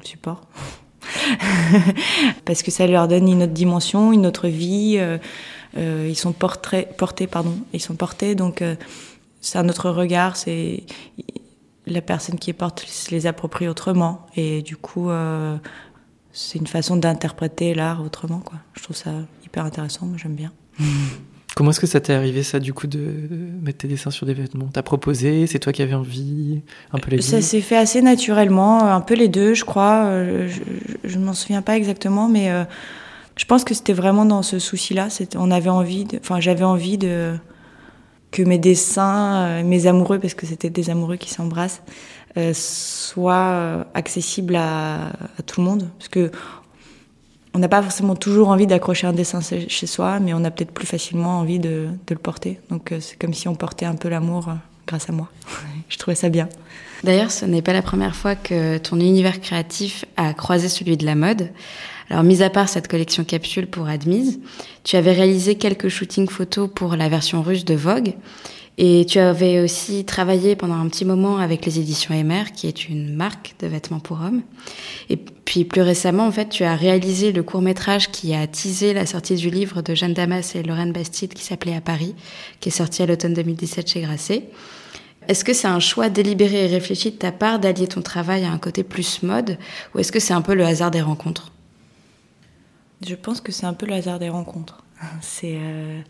supports. 0.02 0.46
parce 2.44 2.62
que 2.62 2.70
ça 2.70 2.86
leur 2.86 3.08
donne 3.08 3.28
une 3.28 3.42
autre 3.42 3.52
dimension, 3.52 4.12
une 4.12 4.26
autre 4.26 4.48
vie. 4.48 4.96
Euh, 4.98 5.18
euh, 5.76 6.06
ils 6.08 6.16
sont 6.16 6.32
portés, 6.32 6.86
pardon, 7.26 7.56
ils 7.72 7.80
sont 7.80 7.94
portés, 7.94 8.34
donc 8.34 8.62
euh, 8.62 8.74
c'est 9.40 9.58
un 9.58 9.68
autre 9.68 9.90
regard. 9.90 10.36
C'est 10.36 10.84
la 11.86 12.02
personne 12.02 12.38
qui 12.38 12.50
est 12.50 12.54
porte 12.54 12.80
se 12.86 13.10
les 13.10 13.26
approprie 13.26 13.68
autrement, 13.68 14.26
et 14.36 14.62
du 14.62 14.76
coup, 14.76 15.10
c'est 16.32 16.58
une 16.58 16.66
façon 16.66 16.96
d'interpréter 16.96 17.74
l'art 17.74 18.02
autrement. 18.02 18.42
Je 18.74 18.82
trouve 18.82 18.96
ça 18.96 19.10
hyper 19.44 19.64
intéressant. 19.64 20.06
Moi, 20.06 20.18
j'aime 20.18 20.34
bien. 20.34 20.52
Comment 21.60 21.72
est-ce 21.72 21.80
que 21.80 21.86
ça 21.86 22.00
t'est 22.00 22.14
arrivé, 22.14 22.42
ça, 22.42 22.58
du 22.58 22.72
coup, 22.72 22.86
de 22.86 23.12
mettre 23.60 23.80
tes 23.80 23.86
dessins 23.86 24.10
sur 24.10 24.24
des 24.24 24.32
vêtements? 24.32 24.70
T'as 24.72 24.80
proposé 24.80 25.46
C'est 25.46 25.58
toi 25.58 25.74
qui 25.74 25.82
avais 25.82 25.92
envie 25.92 26.62
Un 26.90 26.98
peu 26.98 27.10
les 27.10 27.18
deux? 27.18 27.22
Ça 27.22 27.42
s'est 27.42 27.60
fait 27.60 27.76
assez 27.76 28.00
naturellement, 28.00 28.84
un 28.84 29.02
peu 29.02 29.12
les 29.12 29.28
deux, 29.28 29.52
je 29.52 29.66
crois. 29.66 30.04
Euh, 30.06 30.48
je 31.04 31.18
ne 31.18 31.22
m'en 31.22 31.34
souviens 31.34 31.60
pas 31.60 31.76
exactement, 31.76 32.30
mais 32.30 32.50
euh, 32.50 32.64
je 33.36 33.44
pense 33.44 33.64
que 33.64 33.74
c'était 33.74 33.92
vraiment 33.92 34.24
dans 34.24 34.40
ce 34.40 34.58
souci-là. 34.58 35.08
On 35.36 35.50
avait 35.50 35.68
envie, 35.68 36.06
enfin, 36.22 36.40
j'avais 36.40 36.64
envie 36.64 36.96
de 36.96 37.34
que 38.30 38.42
mes 38.42 38.56
dessins, 38.56 39.42
euh, 39.42 39.62
mes 39.62 39.86
amoureux, 39.86 40.18
parce 40.18 40.32
que 40.32 40.46
c'était 40.46 40.70
des 40.70 40.88
amoureux 40.88 41.16
qui 41.16 41.28
s'embrassent, 41.28 41.82
soient 42.54 43.84
accessibles 43.92 44.56
à, 44.56 45.08
à, 45.08 45.42
tout 45.44 45.60
le 45.60 45.66
monde. 45.66 45.90
Parce 45.98 46.08
que 46.08 46.30
on 47.54 47.58
n'a 47.58 47.68
pas 47.68 47.82
forcément 47.82 48.14
toujours 48.14 48.48
envie 48.48 48.66
d'accrocher 48.66 49.06
un 49.06 49.12
dessin 49.12 49.40
chez 49.40 49.86
soi, 49.86 50.20
mais 50.20 50.32
on 50.34 50.44
a 50.44 50.50
peut-être 50.50 50.72
plus 50.72 50.86
facilement 50.86 51.40
envie 51.40 51.58
de, 51.58 51.88
le 52.08 52.16
porter. 52.16 52.60
Donc 52.70 52.92
euh, 52.92 53.00
c'est 53.00 53.18
comme 53.18 53.34
si 53.34 53.48
on 53.48 53.54
portait 53.54 53.86
un 53.86 53.96
peu 53.96 54.08
l'amour 54.08 54.48
euh, 54.48 54.54
grâce 54.86 55.08
à 55.08 55.12
moi. 55.12 55.28
Je 55.88 55.98
trouvais 55.98 56.14
ça 56.14 56.28
bien. 56.28 56.48
D'ailleurs, 57.02 57.30
ce 57.30 57.44
n'est 57.46 57.62
pas 57.62 57.72
la 57.72 57.82
première 57.82 58.14
fois 58.14 58.34
que 58.36 58.78
ton 58.78 59.00
univers 59.00 59.40
créatif 59.40 60.04
a 60.16 60.34
croisé 60.34 60.68
celui 60.68 60.96
de 60.96 61.06
la 61.06 61.14
mode. 61.14 61.50
Alors, 62.10 62.24
mis 62.24 62.42
à 62.42 62.50
part 62.50 62.68
cette 62.68 62.88
collection 62.88 63.24
capsule 63.24 63.66
pour 63.66 63.88
Admise, 63.88 64.40
tu 64.84 64.96
avais 64.96 65.12
réalisé 65.12 65.54
quelques 65.54 65.88
shootings 65.88 66.28
photos 66.28 66.68
pour 66.72 66.96
la 66.96 67.08
version 67.08 67.40
russe 67.42 67.64
de 67.64 67.74
Vogue. 67.74 68.14
Et 68.78 69.04
tu 69.06 69.18
avais 69.18 69.60
aussi 69.60 70.04
travaillé 70.04 70.56
pendant 70.56 70.74
un 70.74 70.88
petit 70.88 71.04
moment 71.04 71.38
avec 71.38 71.66
les 71.66 71.78
éditions 71.78 72.14
Emer, 72.14 72.44
qui 72.54 72.66
est 72.66 72.88
une 72.88 73.14
marque 73.14 73.54
de 73.60 73.66
vêtements 73.66 74.00
pour 74.00 74.20
hommes. 74.22 74.42
Et 75.10 75.16
puis 75.16 75.64
plus 75.64 75.82
récemment, 75.82 76.26
en 76.26 76.32
fait, 76.32 76.48
tu 76.48 76.64
as 76.64 76.76
réalisé 76.76 77.32
le 77.32 77.42
court 77.42 77.60
métrage 77.60 78.10
qui 78.10 78.34
a 78.34 78.46
teasé 78.46 78.94
la 78.94 79.04
sortie 79.04 79.34
du 79.34 79.50
livre 79.50 79.82
de 79.82 79.94
Jeanne 79.94 80.14
Damas 80.14 80.54
et 80.54 80.62
Lorraine 80.62 80.92
Bastide 80.92 81.34
qui 81.34 81.44
s'appelait 81.44 81.74
À 81.74 81.80
Paris, 81.80 82.14
qui 82.60 82.70
est 82.70 82.72
sorti 82.72 83.02
à 83.02 83.06
l'automne 83.06 83.34
2017 83.34 83.90
chez 83.90 84.00
Grasset. 84.00 84.48
Est-ce 85.28 85.44
que 85.44 85.52
c'est 85.52 85.68
un 85.68 85.80
choix 85.80 86.08
délibéré 86.08 86.64
et 86.64 86.66
réfléchi 86.66 87.10
de 87.10 87.16
ta 87.16 87.32
part 87.32 87.58
d'allier 87.58 87.86
ton 87.86 88.02
travail 88.02 88.44
à 88.44 88.50
un 88.50 88.58
côté 88.58 88.82
plus 88.82 89.22
mode, 89.22 89.58
ou 89.94 89.98
est-ce 89.98 90.10
que 90.10 90.20
c'est 90.20 90.32
un 90.32 90.42
peu 90.42 90.54
le 90.54 90.64
hasard 90.64 90.90
des 90.90 91.02
rencontres? 91.02 91.52
Je 93.06 93.14
pense 93.14 93.40
que 93.40 93.52
c'est 93.52 93.66
un 93.66 93.74
peu 93.74 93.86
le 93.86 93.94
hasard 93.94 94.18
des 94.18 94.28
rencontres. 94.28 94.82
C'est 95.22 95.56
euh, 95.56 96.00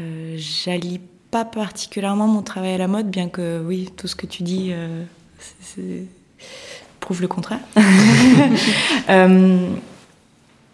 euh, 0.00 0.36
j'allie 0.36 1.00
pas 1.32 1.44
particulièrement 1.46 2.28
mon 2.28 2.42
travail 2.42 2.74
à 2.74 2.78
la 2.78 2.88
mode, 2.88 3.10
bien 3.10 3.28
que 3.28 3.64
oui, 3.66 3.88
tout 3.96 4.06
ce 4.06 4.14
que 4.14 4.26
tu 4.26 4.42
dis 4.42 4.70
euh, 4.70 5.02
prouve 7.00 7.22
le 7.22 7.26
contraire. 7.26 7.58
euh, 9.08 9.68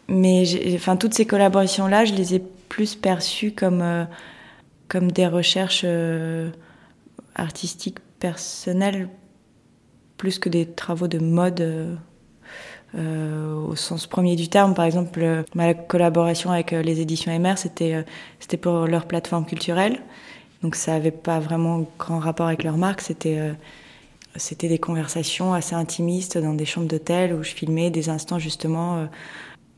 mais 0.09 0.45
enfin, 0.75 0.97
toutes 0.97 1.15
ces 1.15 1.27
collaborations-là, 1.27 2.05
je 2.05 2.13
les 2.13 2.35
ai 2.35 2.43
plus 2.69 2.97
perçues 2.97 3.53
comme, 3.53 3.83
euh, 3.83 4.05
comme 4.89 5.13
des 5.13 5.29
recherches 5.29 5.83
euh, 5.85 6.51
artistiques 7.37 7.99
personnelles, 8.19 9.09
plus 10.17 10.41
que 10.41 10.49
des 10.49 10.67
travaux 10.67 11.09
de 11.09 11.19
mode. 11.19 11.99
Euh, 12.97 13.55
au 13.55 13.77
sens 13.77 14.07
premier 14.07 14.35
du 14.35 14.49
terme. 14.49 14.73
Par 14.73 14.87
exemple, 14.87 15.45
ma 15.55 15.75
collaboration 15.75 16.51
avec 16.51 16.71
les 16.71 17.03
éditions 17.03 17.39
MR, 17.39 17.59
c'était 17.59 18.03
c'était 18.41 18.57
pour 18.57 18.87
leur 18.87 19.05
plateforme 19.05 19.45
culturelle. 19.45 20.01
Donc 20.63 20.75
ça 20.75 20.93
n'avait 20.93 21.11
pas 21.11 21.39
vraiment 21.39 21.87
grand 21.99 22.19
rapport 22.19 22.47
avec 22.47 22.65
leur 22.65 22.77
marque. 22.77 23.01
C'était 23.01 23.39
euh, 23.39 23.53
c'était 24.37 24.69
des 24.69 24.79
conversations 24.79 25.55
assez 25.55 25.75
intimistes 25.75 26.39
dans 26.39 26.55
des 26.55 26.65
chambres 26.65 26.89
d'hôtel 26.89 27.33
où 27.33 27.43
je 27.43 27.51
filmais 27.51 27.91
des 27.91 28.09
instants 28.09 28.39
justement 28.39 28.97
euh, 28.97 29.07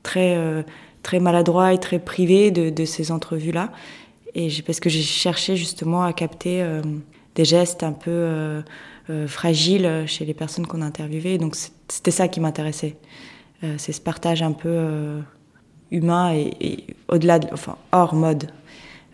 très 0.03 0.37
euh, 0.37 0.63
très 1.03 1.21
maladroits 1.21 1.73
et 1.73 1.79
très 1.79 1.99
privés 1.99 2.51
de, 2.51 2.71
de 2.71 2.85
ces 2.85 3.13
entrevues 3.13 3.53
là. 3.53 3.73
Et 4.35 4.49
parce 4.65 4.81
que 4.81 4.89
j'ai 4.89 5.03
cherché 5.03 5.57
justement 5.57 6.05
à 6.05 6.13
capter 6.13 6.65
des 7.35 7.45
gestes 7.45 7.83
un 7.83 7.91
peu 7.91 8.63
fragiles 9.27 10.05
chez 10.07 10.25
les 10.25 10.35
personnes 10.35 10.69
qu'on 10.69 10.83
interviewait. 10.83 11.37
Donc 11.37 11.57
c'était 11.89 12.13
ça 12.13 12.29
qui 12.29 12.39
m'intéressait. 12.39 12.97
c'est 13.77 13.91
ce 13.91 14.01
partage 14.01 14.41
un 14.43 14.53
peu 14.53 15.19
humain 15.91 16.33
et, 16.33 16.53
et 16.61 16.87
au-delà, 17.09 17.41
de, 17.41 17.49
enfin 17.53 17.77
hors 17.91 18.15
mode. 18.15 18.53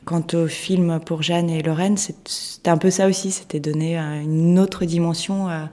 Quant 0.07 0.25
au 0.35 0.47
film 0.47 1.01
pour 1.05 1.23
Jeanne 1.23 1.51
et 1.51 1.63
Lorraine, 1.63 1.97
c'était 1.99 2.71
un 2.71 2.79
peu 2.79 2.91
ça 2.91 3.09
aussi, 3.09 3.33
c'était 3.33 3.61
donner 3.61 3.99
une 3.99 4.59
autre 4.59 4.85
dimension 4.85 5.49
à, 5.49 5.69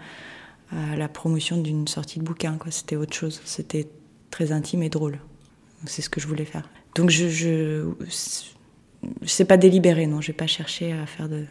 la 0.98 1.08
promotion 1.08 1.58
d'une 1.58 1.88
sortie 1.88 2.18
de 2.18 2.24
bouquin. 2.24 2.58
C'était 2.72 2.96
autre 2.96 3.14
chose. 3.14 3.42
C'était 3.46 3.88
très 4.32 4.52
intime 4.52 4.82
et 4.82 4.90
drôle. 4.90 5.20
C'est 5.86 6.02
ce 6.02 6.10
que 6.10 6.20
je 6.20 6.28
voulais 6.28 6.46
faire. 6.46 6.68
Donc 6.96 7.12
je, 7.12 7.30
je, 7.30 7.86
c'est 9.24 9.46
pas 9.46 9.58
délibéré, 9.58 10.08
non. 10.08 10.20
J'ai 10.20 10.34
pas 10.34 10.48
cherché 10.48 10.92
à 10.94 11.06
faire 11.06 11.30
de. 11.30 11.46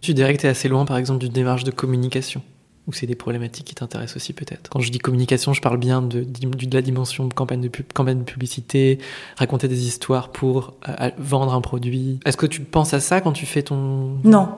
Tu 0.00 0.12
dirais 0.12 0.36
que 0.36 0.44
es 0.44 0.50
assez 0.50 0.68
loin, 0.68 0.84
par 0.84 0.96
exemple, 0.96 1.20
d'une 1.20 1.32
démarche 1.32 1.62
de 1.62 1.70
communication 1.70 2.42
ou 2.86 2.92
c'est 2.92 3.06
des 3.06 3.14
problématiques 3.14 3.66
qui 3.66 3.74
t'intéressent 3.74 4.16
aussi 4.16 4.32
peut-être? 4.32 4.70
Quand 4.70 4.80
je 4.80 4.90
dis 4.90 4.98
communication, 4.98 5.52
je 5.52 5.60
parle 5.60 5.78
bien 5.78 6.02
de, 6.02 6.24
de 6.24 6.74
la 6.74 6.82
dimension 6.82 7.28
campagne 7.28 7.60
de, 7.60 7.68
pub, 7.68 7.86
campagne 7.92 8.18
de 8.18 8.24
publicité, 8.24 8.98
raconter 9.36 9.68
des 9.68 9.86
histoires 9.86 10.30
pour 10.30 10.74
euh, 10.88 11.10
vendre 11.18 11.54
un 11.54 11.60
produit. 11.60 12.20
Est-ce 12.24 12.36
que 12.36 12.46
tu 12.46 12.60
penses 12.60 12.94
à 12.94 13.00
ça 13.00 13.20
quand 13.20 13.32
tu 13.32 13.46
fais 13.46 13.62
ton... 13.62 14.18
Non. 14.24 14.48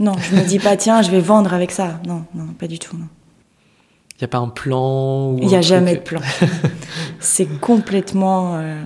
Non, 0.00 0.14
je 0.18 0.34
me 0.34 0.44
dis 0.44 0.58
pas, 0.58 0.76
tiens, 0.76 1.02
je 1.02 1.10
vais 1.10 1.20
vendre 1.20 1.54
avec 1.54 1.70
ça. 1.70 2.00
Non, 2.06 2.24
non, 2.34 2.48
pas 2.58 2.66
du 2.66 2.78
tout. 2.80 2.96
Il 2.96 4.20
n'y 4.20 4.24
a 4.24 4.28
pas 4.28 4.38
un 4.38 4.48
plan 4.48 5.36
Il 5.40 5.46
n'y 5.46 5.56
a 5.56 5.60
jamais 5.60 5.94
de 5.94 6.00
plan. 6.00 6.20
c'est 7.20 7.60
complètement 7.60 8.56
euh, 8.56 8.82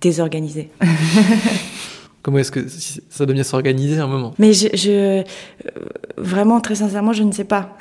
désorganisé. 0.00 0.70
Comment 2.24 2.38
est-ce 2.38 2.50
que 2.50 2.66
ça 3.10 3.26
doit 3.26 3.34
bien 3.34 3.42
s'organiser 3.42 4.00
un 4.00 4.06
moment? 4.06 4.32
Mais 4.38 4.54
je, 4.54 4.88
euh, 4.88 5.22
vraiment 6.16 6.58
très 6.62 6.76
sincèrement, 6.76 7.12
je 7.12 7.22
ne 7.22 7.32
sais 7.32 7.44
pas. 7.44 7.76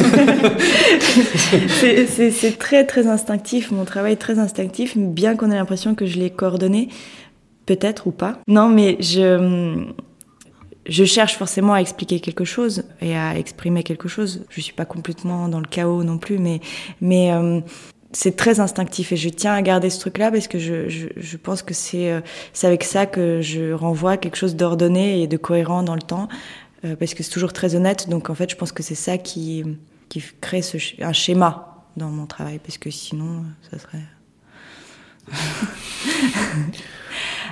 c'est 1.78 2.58
très 2.58 2.84
très 2.86 3.06
instinctif, 3.06 3.70
mon 3.70 3.84
travail 3.84 4.14
est 4.14 4.16
très 4.16 4.40
instinctif, 4.40 4.98
bien 4.98 5.36
qu'on 5.36 5.52
ait 5.52 5.54
l'impression 5.56 5.94
que 5.94 6.06
je 6.06 6.18
l'ai 6.18 6.30
coordonné, 6.30 6.88
peut-être 7.66 8.08
ou 8.08 8.10
pas. 8.10 8.40
Non, 8.48 8.68
mais 8.68 8.96
je 8.98 9.86
je 10.88 11.04
cherche 11.04 11.36
forcément 11.36 11.74
à 11.74 11.80
expliquer 11.80 12.18
quelque 12.18 12.44
chose 12.44 12.82
et 13.00 13.16
à 13.16 13.38
exprimer 13.38 13.84
quelque 13.84 14.08
chose. 14.08 14.44
Je 14.48 14.60
suis 14.60 14.72
pas 14.72 14.86
complètement 14.86 15.48
dans 15.48 15.60
le 15.60 15.68
chaos 15.68 16.02
non 16.02 16.18
plus, 16.18 16.38
mais 16.38 16.60
mais 17.00 17.32
euh, 17.32 17.60
c'est 18.12 18.36
très 18.36 18.60
instinctif 18.60 19.12
et 19.12 19.16
je 19.16 19.28
tiens 19.28 19.52
à 19.52 19.60
garder 19.62 19.90
ce 19.90 20.00
truc-là 20.00 20.30
parce 20.30 20.48
que 20.48 20.58
je, 20.58 20.88
je, 20.88 21.36
pense 21.36 21.62
que 21.62 21.74
c'est 21.74 22.10
euh, 22.10 22.20
avec 22.62 22.82
ça 22.84 23.04
que 23.06 23.40
je 23.42 23.72
renvoie 23.72 24.16
quelque 24.16 24.36
chose 24.36 24.56
d'ordonné 24.56 25.22
et 25.22 25.26
de 25.26 25.36
cohérent 25.36 25.82
dans 25.82 25.94
le 25.94 26.02
temps 26.02 26.28
euh, 26.84 26.96
parce 26.96 27.12
que 27.14 27.22
c'est 27.22 27.30
toujours 27.30 27.52
très 27.52 27.74
honnête. 27.74 28.08
Donc 28.08 28.30
en 28.30 28.34
fait, 28.34 28.50
je 28.50 28.56
pense 28.56 28.72
que 28.72 28.82
c'est 28.82 28.94
ça 28.94 29.18
qui 29.18 29.64
qui 30.08 30.22
crée 30.40 30.62
ce, 30.62 30.78
un 31.02 31.12
schéma 31.12 31.84
dans 31.96 32.08
mon 32.08 32.24
travail 32.24 32.58
parce 32.60 32.78
que 32.78 32.90
sinon, 32.90 33.44
ça 33.70 33.78
serait. 33.78 34.04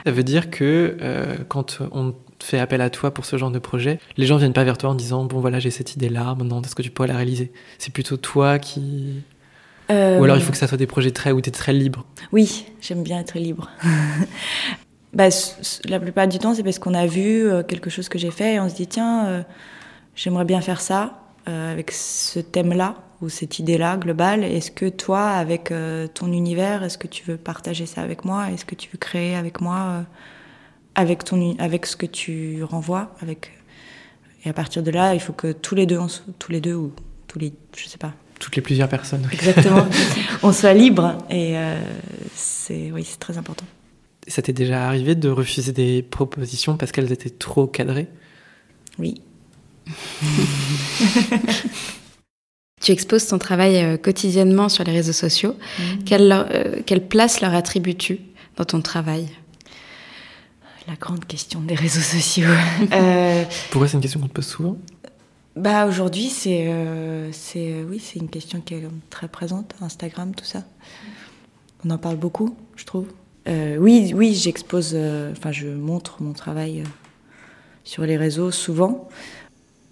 ça 0.07 0.11
veut 0.11 0.23
dire 0.23 0.49
que 0.49 0.97
euh, 1.03 1.37
quand 1.49 1.83
on 1.93 2.15
fait 2.43 2.59
appel 2.59 2.81
à 2.81 2.89
toi 2.89 3.13
pour 3.13 3.27
ce 3.27 3.37
genre 3.37 3.51
de 3.51 3.59
projet, 3.59 4.01
les 4.17 4.25
gens 4.25 4.39
viennent 4.39 4.55
pas 4.55 4.65
vers 4.65 4.79
toi 4.79 4.89
en 4.89 4.95
disant 4.95 5.25
bon 5.25 5.41
voilà 5.41 5.59
j'ai 5.59 5.71
cette 5.71 5.95
idée 5.95 6.09
là, 6.09 6.35
maintenant 6.35 6.63
est-ce 6.63 6.75
que 6.75 6.81
tu 6.81 6.91
pourrais 6.91 7.09
la 7.09 7.17
réaliser? 7.17 7.53
C'est 7.77 7.93
plutôt 7.93 8.17
toi 8.17 8.59
qui 8.59 9.23
ou 9.91 10.25
alors 10.25 10.37
il 10.37 10.43
faut 10.43 10.53
que 10.53 10.59
ça 10.59 10.67
soit 10.67 10.79
des 10.79 10.87
projets 10.87 11.11
très 11.11 11.33
où 11.33 11.41
tu 11.41 11.49
es 11.49 11.53
très 11.53 11.73
libre 11.73 12.05
Oui, 12.33 12.67
j'aime 12.81 13.03
bien 13.03 13.21
être 13.21 13.39
libre. 13.39 13.71
bah, 15.13 15.29
la 15.87 16.01
plupart 16.01 16.29
du 16.29 16.39
temps, 16.39 16.55
c'est 16.55 16.63
parce 16.63 16.79
qu'on 16.79 16.95
a 16.95 17.07
vu 17.07 17.49
euh, 17.49 17.63
quelque 17.63 17.91
chose 17.91 18.09
que 18.09 18.19
j'ai 18.19 18.31
fait 18.31 18.55
et 18.55 18.61
on 18.61 18.69
se 18.69 18.75
dit 18.75 18.87
tiens, 18.87 19.27
euh, 19.27 19.43
j'aimerais 20.15 20.45
bien 20.45 20.61
faire 20.61 20.81
ça 20.81 21.23
euh, 21.49 21.73
avec 21.73 21.91
ce 21.91 22.39
thème-là 22.41 22.97
ou 23.23 23.29
cette 23.29 23.59
idée-là 23.59 23.97
globale. 23.97 24.45
Est-ce 24.45 24.71
que 24.71 24.89
toi, 24.89 25.29
avec 25.29 25.73
ton 26.13 26.33
univers, 26.33 26.83
est-ce 26.83 26.99
que 26.99 27.07
tu 27.07 27.25
veux 27.25 27.39
partager 27.39 27.87
ça 27.87 28.03
avec 28.03 28.27
moi? 28.27 28.51
Est-ce 28.51 28.67
que 28.67 28.75
tu 28.75 28.91
veux 28.93 28.99
créer 28.99 29.35
avec 29.35 29.63
moi 29.63 30.05
avec, 30.95 31.25
ton, 31.25 31.57
avec 31.59 31.87
ce 31.87 31.97
que 31.97 32.07
tu 32.07 32.63
renvoies 32.63 33.15
avec... 33.23 33.53
Et 34.45 34.51
à 34.51 34.53
partir 34.53 34.83
de 34.83 34.91
là, 34.91 35.15
il 35.15 35.21
faut 35.21 35.33
que 35.33 35.51
tous 35.51 35.75
les 35.75 35.87
deux, 35.87 35.99
tous 36.39 36.53
les 36.53 36.61
deux 36.61 36.75
ou 36.75 36.93
tous 37.27 37.39
les, 37.39 37.55
je 37.75 37.89
sais 37.89 37.97
pas, 37.97 38.13
toutes 38.39 38.57
les 38.57 38.63
plusieurs 38.63 38.89
personnes. 38.89 39.29
Exactement. 39.33 39.87
on 40.43 40.53
soit 40.53 40.75
libre 40.75 41.19
et 41.31 41.57
euh, 41.57 41.79
c'est 42.35 42.91
oui, 42.93 43.05
c'est 43.05 43.19
très 43.19 43.39
important. 43.39 43.65
Ça 44.29 44.43
t'est 44.43 44.53
déjà 44.53 44.87
arrivé 44.87 45.15
de 45.15 45.29
refuser 45.29 45.73
des 45.73 46.03
propositions 46.03 46.77
parce 46.77 46.93
qu'elles 46.93 47.13
étaient 47.13 47.31
trop 47.31 47.67
cadrées? 47.67 48.09
Oui. 48.99 49.21
tu 52.83 52.93
exposes 52.93 53.27
ton 53.27 53.39
travail 53.39 53.77
euh, 53.77 53.97
quotidiennement 53.97 54.69
sur 54.69 54.83
les 54.85 54.93
réseaux 54.93 55.13
sociaux. 55.13 55.55
Mmh. 55.79 55.83
Quelle, 56.05 56.33
euh, 56.33 56.83
quelle 56.85 57.07
place 57.07 57.41
leur 57.41 57.55
attribues-tu 57.55 58.19
dans 58.57 58.65
ton 58.65 58.81
travail? 58.81 59.29
La 60.89 60.95
grande 60.95 61.25
question 61.25 61.61
des 61.61 61.75
réseaux 61.75 62.01
sociaux. 62.01 62.49
Pourquoi 63.71 63.89
c'est 63.89 63.95
une 63.95 64.01
question 64.01 64.21
qu'on 64.21 64.29
te 64.29 64.33
pose 64.33 64.47
souvent? 64.47 64.79
Bah 65.57 65.87
aujourd'hui 65.87 66.29
c'est 66.29 66.69
euh, 66.69 67.33
c'est 67.33 67.73
euh, 67.73 67.85
oui 67.89 67.99
c'est 67.99 68.19
une 68.19 68.29
question 68.29 68.61
qui 68.61 68.75
est 68.75 68.85
très 69.09 69.27
présente 69.27 69.75
Instagram 69.81 70.35
tout 70.35 70.45
ça. 70.45 70.65
On 71.85 71.91
en 71.91 71.99
parle 71.99 72.17
beaucoup 72.17 72.55
je 72.77 72.85
trouve. 72.85 73.07
Euh, 73.49 73.79
oui 73.79 74.13
oui 74.15 74.35
j'expose 74.35 74.95
enfin 75.33 75.53
je 75.53 75.69
montre 75.69 76.23
mon 76.23 76.35
travail 76.35 76.85
sur 77.85 78.05
les 78.05 78.19
réseaux 78.19 78.51
souvent 78.51 79.09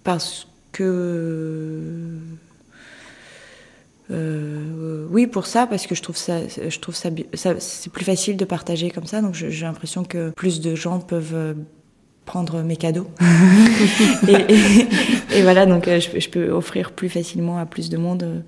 parce 0.03 0.47
que 0.71 2.19
oui 4.11 5.25
pour 5.25 5.47
ça 5.47 5.65
parce 5.65 5.87
que 5.87 5.95
je 5.95 6.03
trouve 6.03 6.17
ça 6.17 6.41
je 6.47 6.79
trouve 6.79 6.93
ça, 6.93 7.09
ça 7.33 7.59
c'est 7.59 7.91
plus 7.91 8.05
facile 8.05 8.37
de 8.37 8.45
partager 8.45 8.91
comme 8.91 9.07
ça. 9.07 9.19
Donc 9.19 9.33
j'ai 9.33 9.65
l'impression 9.65 10.03
que 10.03 10.29
plus 10.29 10.61
de 10.61 10.75
gens 10.75 10.99
peuvent 10.99 11.55
prendre 12.25 12.61
mes 12.61 12.75
cadeaux. 12.75 13.07
et, 14.27 14.57
voilà, 15.41 15.65
donc 15.65 15.87
euh, 15.87 15.99
je, 15.99 16.29
peux 16.29 16.49
offrir 16.49 16.91
plus 16.91 17.09
facilement 17.09 17.57
à 17.57 17.65
plus 17.65 17.89
de 17.89 17.97
monde, 17.97 18.23
euh, 18.23 18.39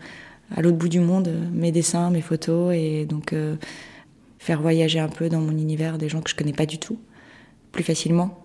à 0.55 0.61
l'autre 0.61 0.77
bout 0.77 0.89
du 0.89 0.99
monde, 0.99 1.27
euh, 1.27 1.39
mes 1.51 1.71
dessins, 1.71 2.09
mes 2.09 2.21
photos, 2.21 2.73
et 2.75 3.05
donc 3.05 3.33
faire 4.39 4.61
voyager 4.61 4.99
un 4.99 5.09
peu 5.09 5.29
dans 5.29 5.41
mon 5.41 5.51
univers 5.51 5.97
des 5.97 6.09
gens 6.09 6.21
que 6.21 6.29
je 6.29 6.35
connais 6.35 6.53
pas 6.53 6.65
du 6.65 6.77
tout, 6.77 6.99
plus 7.71 7.83
facilement 7.83 8.43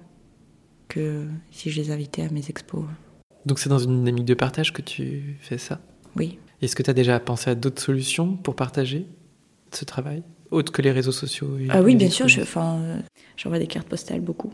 que 0.89 1.27
si 1.51 1.71
je 1.71 1.81
les 1.81 1.91
invitais 1.91 2.23
à 2.23 2.31
mes 2.31 2.49
expos. 2.49 2.85
Donc 3.47 3.59
c'est 3.59 3.69
dans 3.69 3.79
une 3.79 3.99
dynamique 3.99 4.25
de 4.25 4.35
partage 4.35 4.73
que 4.73 4.83
tu 4.83 5.37
fais 5.41 5.59
ça? 5.59 5.81
Oui. 6.17 6.39
Est-ce 6.61 6.77
que 6.77 6.83
tu 6.83 6.91
as 6.91 6.95
déjà 6.95 7.19
pensé 7.19 7.51
à 7.51 7.55
d'autres 7.55 7.83
solutions 7.83 8.37
pour 8.37 8.55
partager 8.55 9.07
ce 9.73 9.85
travail 9.85 10.23
autre 10.53 10.71
que 10.71 10.83
les 10.83 10.93
réseaux 10.93 11.13
sociaux 11.13 11.57
Ah 11.71 11.81
oui, 11.81 11.97
bien 11.97 12.11
sûr. 12.11 12.27
J'envoie 13.37 13.59
des 13.59 13.67
cartes 13.67 13.89
postales 13.89 14.21
beaucoup. 14.21 14.53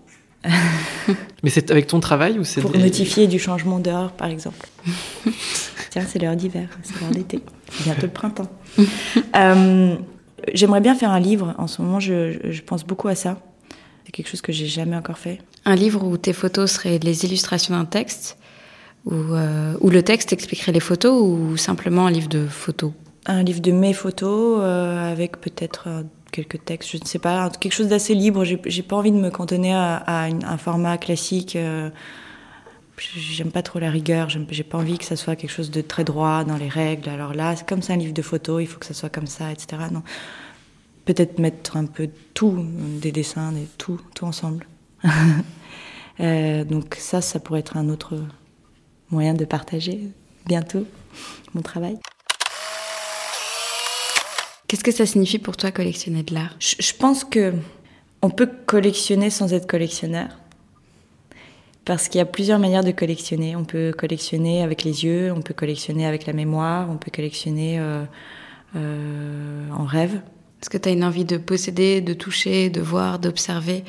Mais 1.42 1.51
c'est 1.51 1.70
avec 1.70 1.87
ton 1.87 2.01
travail 2.01 2.38
ou 2.38 2.44
c'est 2.44 2.61
Pour 2.61 2.77
notifier 2.77 3.27
du 3.27 3.38
changement 3.38 3.79
d'heure, 3.79 4.12
par 4.12 4.29
exemple. 4.29 4.68
Tiens, 5.90 6.05
c'est 6.07 6.18
l'heure 6.18 6.37
d'hiver, 6.37 6.68
c'est 6.83 7.01
l'heure 7.01 7.11
d'été, 7.11 7.40
c'est 7.70 7.85
bientôt 7.85 8.03
le 8.03 8.12
printemps. 8.12 8.51
Euh, 9.37 9.96
j'aimerais 10.53 10.81
bien 10.81 10.94
faire 10.94 11.11
un 11.11 11.20
livre. 11.20 11.55
En 11.59 11.66
ce 11.66 11.83
moment, 11.83 12.01
je, 12.01 12.61
pense 12.62 12.85
beaucoup 12.85 13.09
à 13.09 13.14
ça. 13.14 13.40
C'est 14.05 14.12
quelque 14.12 14.29
chose 14.29 14.42
que 14.42 14.53
j'ai 14.53 14.66
jamais 14.66 14.96
encore 14.96 15.18
fait. 15.18 15.38
Un 15.64 15.74
livre 15.74 16.05
où 16.05 16.16
tes 16.16 16.33
photos 16.33 16.72
seraient 16.72 16.98
les 16.98 17.24
illustrations 17.24 17.77
d'un 17.77 17.85
texte, 17.85 18.38
où, 19.07 19.14
euh, 19.14 19.74
où, 19.81 19.90
le 19.90 20.03
texte 20.03 20.33
expliquerait 20.33 20.72
les 20.72 20.81
photos, 20.81 21.20
ou 21.20 21.57
simplement 21.57 22.07
un 22.07 22.11
livre 22.11 22.29
de 22.29 22.46
photos? 22.46 22.92
Un 23.27 23.42
livre 23.42 23.61
de 23.61 23.72
mes 23.72 23.92
photos, 23.92 24.61
euh, 24.62 25.12
avec 25.12 25.40
peut-être 25.40 25.88
quelques 26.31 26.64
textes, 26.64 26.91
je 26.91 26.99
ne 26.99 27.05
sais 27.05 27.19
pas, 27.19 27.51
quelque 27.51 27.73
chose 27.73 27.88
d'assez 27.88 28.14
libre. 28.14 28.45
J'ai 28.45 28.83
pas 28.83 28.97
envie 28.97 29.12
de 29.12 29.17
me 29.17 29.31
cantonner 29.31 29.75
à, 29.75 30.25
un 30.25 30.59
format 30.59 30.99
classique. 30.99 31.57
Euh, 31.57 31.91
j'aime 33.17 33.51
pas 33.51 33.62
trop 33.62 33.79
la 33.79 33.91
rigueur, 33.91 34.29
j'ai 34.29 34.64
pas 34.64 34.79
envie 34.79 34.99
que 34.99 35.05
ça 35.05 35.17
soit 35.17 35.37
quelque 35.37 35.51
chose 35.51 35.71
de 35.71 35.81
très 35.81 36.05
droit 36.05 36.45
dans 36.45 36.57
les 36.57 36.69
règles. 36.69 37.09
Alors 37.09 37.35
là, 37.35 37.55
comme 37.67 37.83
c'est 37.83 37.93
un 37.93 37.97
livre 37.97 38.14
de 38.14 38.23
photos, 38.23 38.62
il 38.62 38.67
faut 38.67 38.79
que 38.79 38.87
ça 38.87 38.95
soit 38.95 39.09
comme 39.09 39.27
ça, 39.27 39.53
etc. 39.53 39.83
Non. 39.93 40.03
Peut-être 41.05 41.38
mettre 41.38 41.77
un 41.77 41.87
peu 41.87 42.11
tout, 42.35 42.67
des 43.01 43.12
dessins, 43.12 43.53
des, 43.53 43.67
tout, 43.79 44.01
tout 44.14 44.25
ensemble. 44.25 44.67
euh, 46.21 46.64
donc 46.64 46.97
ça, 46.99 47.21
ça 47.21 47.41
pourrait 47.41 47.61
être 47.61 47.77
un 47.77 47.88
autre 47.88 48.14
moyen 49.11 49.35
de 49.35 49.45
partager 49.45 50.09
bientôt 50.47 50.87
mon 51.55 51.62
travail. 51.62 51.99
Qu'est-ce 54.68 54.85
que 54.85 54.92
ça 54.92 55.07
signifie 55.07 55.38
pour 55.38 55.57
toi 55.57 55.70
collectionner 55.70 56.22
de 56.22 56.35
l'art? 56.35 56.54
Je, 56.59 56.92
pense 56.92 57.24
que 57.24 57.54
on 58.20 58.28
peut 58.28 58.50
collectionner 58.66 59.31
sans 59.31 59.54
être 59.54 59.66
collectionneur. 59.66 60.28
Parce 61.87 62.09
qu'il 62.09 62.18
y 62.18 62.20
a 62.20 62.26
plusieurs 62.26 62.59
manières 62.59 62.85
de 62.85 62.90
collectionner. 62.90 63.57
On 63.57 63.64
peut 63.64 63.94
collectionner 63.96 64.62
avec 64.62 64.85
les 64.85 65.07
yeux, 65.07 65.33
on 65.33 65.40
peut 65.40 65.54
collectionner 65.54 66.04
avec 66.04 66.26
la 66.26 66.35
mémoire, 66.35 66.90
on 66.90 66.98
peut 66.98 67.11
collectionner 67.11 67.81
euh, 67.81 68.04
euh, 68.76 69.70
en 69.70 69.85
rêve. 69.85 70.20
Est-ce 70.61 70.68
que 70.68 70.76
tu 70.76 70.90
as 70.90 70.92
une 70.92 71.04
envie 71.04 71.24
de 71.24 71.38
posséder, 71.38 72.02
de 72.02 72.12
toucher, 72.12 72.68
de 72.68 72.83
voir, 72.83 73.18
d'observer? 73.18 73.85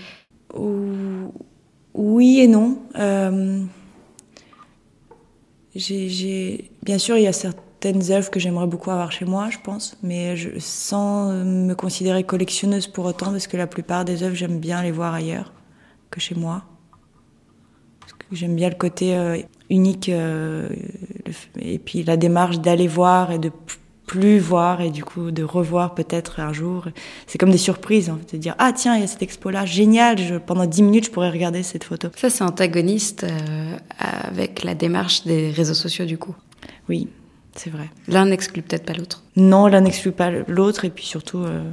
Oui 1.94 2.40
et 2.40 2.48
non. 2.48 2.80
Euh, 2.98 3.66
bien 5.76 6.98
sûr, 6.98 7.18
il 7.18 7.24
y 7.24 7.28
a 7.28 7.34
certains 7.34 7.69
certaines 7.82 8.12
œuvres 8.12 8.30
que 8.30 8.40
j'aimerais 8.40 8.68
beaucoup 8.68 8.92
avoir 8.92 9.12
chez 9.12 9.26
moi, 9.26 9.50
je 9.50 9.58
pense, 9.64 9.98
mais 10.04 10.36
je, 10.36 10.50
sans 10.60 11.32
me 11.32 11.74
considérer 11.74 12.24
collectionneuse 12.24 12.88
pour 12.88 13.06
autant, 13.06 13.32
parce 13.32 13.48
que 13.48 13.56
la 13.56 13.68
plupart 13.68 14.04
des 14.04 14.24
œuvres, 14.24 14.36
j'aime 14.36 14.60
bien 14.60 14.84
les 14.84 14.92
voir 14.92 15.14
ailleurs 15.14 15.54
que 16.12 16.20
chez 16.20 16.36
moi. 16.36 16.64
J'aime 18.32 18.56
bien 18.56 18.70
le 18.70 18.76
côté 18.76 19.16
euh, 19.16 19.38
unique 19.70 20.10
euh, 20.10 20.70
et 21.60 21.80
puis 21.80 22.04
la 22.04 22.18
démarche 22.18 22.60
d'aller 22.60 22.88
voir 22.88 23.32
et 23.32 23.40
de 23.40 23.52
plus 24.06 24.40
voir 24.40 24.82
et 24.82 24.92
du 24.92 25.04
coup 25.04 25.32
de 25.32 25.42
revoir 25.42 25.96
peut-être 25.96 26.40
un 26.40 26.54
jour. 26.54 26.88
C'est 27.28 27.38
comme 27.38 27.50
des 27.50 27.58
surprises, 27.58 28.10
hein, 28.10 28.20
de 28.32 28.38
dire 28.38 28.56
ah 28.60 28.72
tiens 28.74 28.96
il 28.96 29.02
y 29.02 29.04
a 29.04 29.08
cette 29.08 29.24
expo 29.24 29.50
là, 29.50 29.66
génial, 29.66 30.20
je, 30.20 30.36
pendant 30.36 30.66
dix 30.66 30.84
minutes 30.84 31.06
je 31.06 31.12
pourrais 31.12 31.32
regarder 31.32 31.64
cette 31.64 31.86
photo. 31.86 32.10
Ça 32.18 32.30
c'est 32.30 32.44
antagoniste 32.44 33.24
euh, 33.24 33.78
avec 33.98 34.64
la 34.64 34.76
démarche 34.76 35.24
des 35.24 35.50
réseaux 35.50 35.74
sociaux 35.74 36.06
du 36.06 36.20
coup. 36.20 36.36
Oui, 36.88 37.08
c'est 37.56 37.70
vrai. 37.70 37.90
L'un 38.08 38.26
n'exclut 38.26 38.62
peut-être 38.62 38.86
pas 38.86 38.94
l'autre. 38.94 39.24
Non, 39.36 39.68
l'un 39.68 39.82
n'exclut 39.82 40.12
pas 40.12 40.32
l'autre 40.48 40.86
et 40.86 40.90
puis 40.90 41.06
surtout 41.06 41.40
euh, 41.40 41.64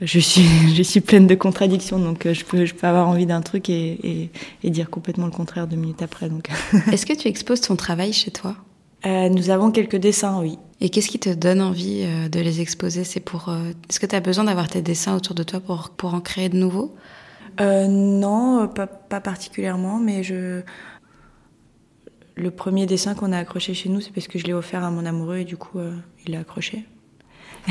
je 0.00 0.18
suis 0.18 0.46
je 0.74 0.82
suis 0.82 1.00
pleine 1.00 1.26
de 1.26 1.34
contradictions 1.34 1.98
donc 1.98 2.26
euh, 2.26 2.34
je 2.34 2.44
peux 2.44 2.64
je 2.64 2.74
peux 2.74 2.86
avoir 2.86 3.08
envie 3.08 3.26
d'un 3.26 3.42
truc 3.42 3.70
et, 3.70 3.98
et, 4.02 4.30
et, 4.62 4.70
dire 4.70 4.90
complètement 4.90 5.26
le 5.26 5.32
contraire 5.32 5.66
deux 5.66 5.76
minutes 5.76 6.02
après 6.02 6.28
donc. 6.28 6.48
Est-ce 6.92 7.06
que 7.06 7.14
tu 7.14 7.28
exposes 7.28 7.60
ton 7.60 7.76
travail 7.76 8.12
chez 8.12 8.30
toi? 8.30 8.56
Nous 9.04 9.48
avons 9.48 9.70
quelques 9.70 9.96
dessins, 9.96 10.40
oui. 10.40 10.58
Et 10.80 10.88
qu'est-ce 10.88 11.08
qui 11.08 11.18
te 11.18 11.28
donne 11.30 11.60
envie 11.60 12.04
euh, 12.04 12.28
de 12.28 12.40
les 12.40 12.60
exposer? 12.60 13.04
C'est 13.04 13.20
pour. 13.20 13.50
Euh, 13.50 13.70
est-ce 13.88 14.00
que 14.00 14.06
tu 14.06 14.16
as 14.16 14.20
besoin 14.20 14.44
d'avoir 14.44 14.68
tes 14.68 14.80
dessins 14.80 15.14
autour 15.14 15.34
de 15.34 15.42
toi 15.42 15.60
pour, 15.60 15.90
pour 15.90 16.14
en 16.14 16.20
créer 16.20 16.48
de 16.48 16.56
nouveaux? 16.56 16.94
Euh, 17.60 17.86
Non, 17.86 18.66
pas, 18.68 18.86
pas, 18.86 19.20
particulièrement, 19.20 19.98
mais 19.98 20.22
je. 20.22 20.62
Le 22.36 22.50
premier 22.50 22.86
dessin 22.86 23.14
qu'on 23.14 23.32
a 23.32 23.38
accroché 23.38 23.74
chez 23.74 23.88
nous, 23.88 24.00
c'est 24.00 24.12
parce 24.12 24.28
que 24.28 24.38
je 24.38 24.44
l'ai 24.44 24.52
offert 24.52 24.84
à 24.84 24.90
mon 24.90 25.04
amoureux 25.04 25.38
et 25.38 25.44
du 25.44 25.56
coup, 25.56 25.78
euh, 25.78 25.94
il 26.26 26.32
l'a 26.32 26.40
accroché. 26.40 26.84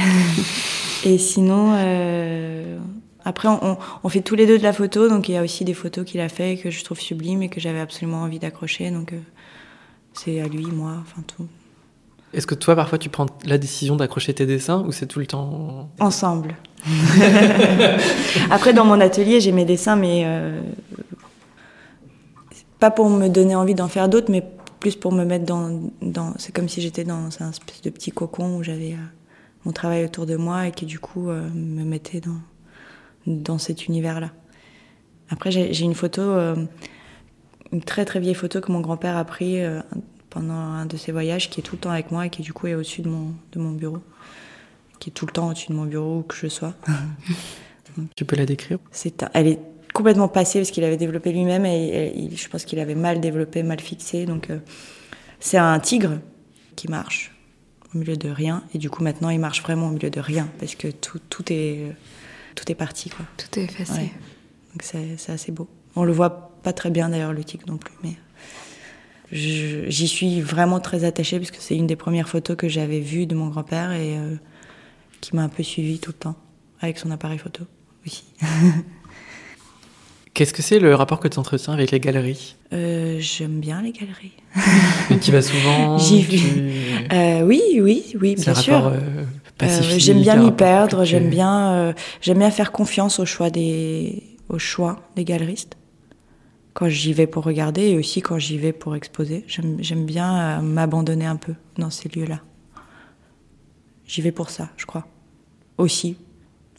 et 1.05 1.17
sinon, 1.17 1.73
euh, 1.75 2.77
après, 3.25 3.47
on, 3.47 3.77
on, 4.03 4.09
fait 4.09 4.21
tous 4.21 4.35
les 4.35 4.45
deux 4.45 4.57
de 4.57 4.63
la 4.63 4.73
photo, 4.73 5.09
donc 5.09 5.29
il 5.29 5.33
y 5.33 5.37
a 5.37 5.41
aussi 5.41 5.65
des 5.65 5.73
photos 5.73 6.05
qu'il 6.05 6.21
a 6.21 6.29
fait 6.29 6.57
que 6.57 6.69
je 6.69 6.83
trouve 6.83 6.99
sublimes 6.99 7.41
et 7.41 7.49
que 7.49 7.59
j'avais 7.59 7.79
absolument 7.79 8.21
envie 8.21 8.39
d'accrocher, 8.39 8.91
donc 8.91 9.13
c'est 10.13 10.41
à 10.41 10.47
lui, 10.47 10.65
moi, 10.65 10.97
enfin 11.01 11.23
tout. 11.25 11.47
Est-ce 12.33 12.45
que 12.45 12.55
toi, 12.55 12.75
parfois, 12.75 12.97
tu 12.97 13.09
prends 13.09 13.25
la 13.45 13.57
décision 13.57 13.95
d'accrocher 13.95 14.33
tes 14.33 14.45
dessins 14.45 14.83
ou 14.85 14.91
c'est 14.91 15.07
tout 15.07 15.19
le 15.19 15.25
temps 15.25 15.89
Ensemble. 15.99 16.55
Après, 18.51 18.73
dans 18.73 18.85
mon 18.85 18.99
atelier, 19.01 19.41
j'ai 19.41 19.51
mes 19.51 19.65
dessins, 19.65 19.95
mais 19.95 20.23
euh, 20.25 20.61
pas 22.79 22.91
pour 22.91 23.09
me 23.09 23.27
donner 23.27 23.55
envie 23.55 23.75
d'en 23.75 23.87
faire 23.87 24.09
d'autres, 24.09 24.31
mais 24.31 24.43
plus 24.79 24.95
pour 24.95 25.11
me 25.11 25.25
mettre 25.25 25.45
dans. 25.45 25.91
dans 26.01 26.33
c'est 26.37 26.53
comme 26.53 26.69
si 26.69 26.81
j'étais 26.81 27.03
dans 27.03 27.29
un 27.41 27.49
espèce 27.49 27.81
de 27.81 27.89
petit 27.89 28.11
cocon 28.11 28.57
où 28.57 28.63
j'avais 28.63 28.93
euh, 28.93 29.07
mon 29.65 29.71
travail 29.71 30.05
autour 30.05 30.25
de 30.25 30.37
moi 30.37 30.67
et 30.67 30.71
qui, 30.71 30.85
du 30.85 30.99
coup, 30.99 31.29
euh, 31.29 31.49
me 31.49 31.83
mettait 31.83 32.21
dans, 32.21 32.39
dans 33.27 33.57
cet 33.57 33.87
univers-là. 33.87 34.31
Après, 35.29 35.51
j'ai 35.51 35.83
une 35.83 35.93
photo, 35.93 36.21
euh, 36.21 36.55
une 37.71 37.81
très 37.81 38.05
très 38.05 38.19
vieille 38.19 38.33
photo 38.33 38.61
que 38.61 38.71
mon 38.71 38.79
grand-père 38.79 39.15
a 39.15 39.25
pris 39.25 39.59
pendant 40.31 40.55
un 40.55 40.87
de 40.87 40.97
ces 40.97 41.11
voyages 41.11 41.51
qui 41.51 41.59
est 41.59 41.63
tout 41.63 41.75
le 41.75 41.81
temps 41.81 41.91
avec 41.91 42.09
moi 42.09 42.25
et 42.25 42.29
qui 42.31 42.41
du 42.41 42.51
coup 42.51 42.65
est 42.65 42.73
au-dessus 42.73 43.03
de 43.03 43.09
mon, 43.09 43.33
de 43.51 43.59
mon 43.59 43.71
bureau. 43.73 43.99
Qui 44.99 45.11
est 45.11 45.13
tout 45.13 45.27
le 45.27 45.31
temps 45.31 45.49
au-dessus 45.49 45.67
de 45.67 45.73
mon 45.73 45.85
bureau 45.85 46.19
où 46.19 46.23
que 46.23 46.35
je 46.35 46.47
sois. 46.47 46.73
tu 48.15 48.25
peux 48.25 48.35
la 48.35 48.47
décrire? 48.47 48.79
C'est, 48.89 49.23
Elle 49.35 49.47
est 49.47 49.59
complètement 49.93 50.27
passée 50.27 50.59
parce 50.59 50.71
qu'il 50.71 50.83
avait 50.83 50.97
développé 50.97 51.31
lui-même 51.31 51.65
et, 51.65 52.13
et, 52.15 52.35
je 52.35 52.49
pense 52.49 52.65
qu'il 52.65 52.79
avait 52.79 52.95
mal 52.95 53.19
développé, 53.19 53.63
mal 53.63 53.79
fixé. 53.79 54.25
Donc 54.25 54.49
euh, 54.49 54.59
c'est 55.39 55.57
un 55.57 55.79
tigre 55.79 56.19
qui 56.75 56.87
marche 56.87 57.35
au 57.93 57.97
milieu 57.97 58.15
de 58.15 58.29
rien 58.29 58.63
et 58.73 58.77
du 58.77 58.89
coup 58.89 59.03
maintenant 59.03 59.29
il 59.29 59.39
marche 59.39 59.61
vraiment 59.63 59.87
au 59.87 59.91
milieu 59.91 60.09
de 60.09 60.19
rien 60.19 60.47
parce 60.59 60.75
que 60.75 60.87
tout, 60.89 61.19
tout, 61.29 61.51
est, 61.51 61.95
tout 62.55 62.71
est 62.71 62.75
parti. 62.75 63.09
Quoi. 63.09 63.25
Tout 63.37 63.59
est 63.59 63.63
effacé. 63.63 63.93
Ouais. 63.93 64.11
Donc 64.71 64.83
c'est, 64.83 65.17
c'est 65.17 65.31
assez 65.31 65.51
beau. 65.51 65.67
On 65.95 66.03
le 66.03 66.11
voit 66.11 66.51
pas 66.61 66.73
très 66.73 66.91
bien 66.91 67.09
d'ailleurs 67.09 67.33
le 67.33 67.43
tigre 67.43 67.65
non 67.67 67.77
plus 67.77 67.93
mais 68.03 68.15
j'y 69.31 70.07
suis 70.07 70.41
vraiment 70.41 70.79
très 70.79 71.03
attachée 71.03 71.39
parce 71.39 71.51
que 71.51 71.61
c'est 71.61 71.75
une 71.75 71.87
des 71.87 71.95
premières 71.95 72.27
photos 72.27 72.57
que 72.57 72.67
j'avais 72.67 72.99
vues 72.99 73.27
de 73.27 73.35
mon 73.35 73.47
grand-père 73.47 73.91
et 73.91 74.17
euh, 74.17 74.35
qui 75.21 75.35
m'a 75.35 75.43
un 75.43 75.49
peu 75.49 75.63
suivie 75.63 75.99
tout 75.99 76.11
le 76.11 76.17
temps 76.17 76.35
avec 76.81 76.97
son 76.97 77.11
appareil 77.11 77.37
photo 77.37 77.63
aussi. 78.05 78.25
Qu'est-ce 80.33 80.53
que 80.53 80.61
c'est 80.61 80.79
le 80.79 80.95
rapport 80.95 81.19
que 81.19 81.27
tu 81.27 81.39
entretiens 81.39 81.73
avec 81.73 81.91
les 81.91 81.99
galeries 81.99 82.55
euh, 82.71 83.17
J'aime 83.19 83.59
bien 83.59 83.81
les 83.81 83.91
galeries. 83.91 84.31
tu 85.21 85.31
vas 85.31 85.41
souvent 85.41 85.97
J'y 85.97 86.21
vais. 86.21 86.37
Tu... 86.37 86.73
Euh, 87.11 87.41
oui, 87.41 87.61
oui, 87.81 88.05
oui, 88.21 88.35
bien 88.35 88.53
sûr. 88.53 88.75
Rapport, 88.75 88.93
euh, 89.63 89.97
j'aime 89.97 90.21
bien 90.21 90.35
m'y 90.35 90.51
perdre. 90.51 91.03
J'aime 91.03 91.29
bien, 91.29 91.93
j'aime 92.21 92.39
bien 92.39 92.51
faire 92.51 92.71
confiance 92.71 93.19
au 93.19 93.25
choix 93.25 93.49
des, 93.49 94.23
au 94.49 94.59
choix 94.59 95.01
des 95.15 95.25
galeristes 95.25 95.77
quand 96.73 96.87
j'y 96.87 97.11
vais 97.11 97.27
pour 97.27 97.43
regarder 97.43 97.89
et 97.89 97.97
aussi 97.97 98.21
quand 98.21 98.37
j'y 98.37 98.57
vais 98.57 98.71
pour 98.71 98.95
exposer. 98.95 99.43
J'aime 99.47 100.05
bien 100.05 100.61
m'abandonner 100.61 101.25
un 101.25 101.35
peu 101.35 101.55
dans 101.77 101.89
ces 101.89 102.07
lieux-là. 102.07 102.39
J'y 104.05 104.21
vais 104.21 104.31
pour 104.31 104.49
ça, 104.49 104.69
je 104.77 104.85
crois. 104.85 105.05
Aussi, 105.77 106.17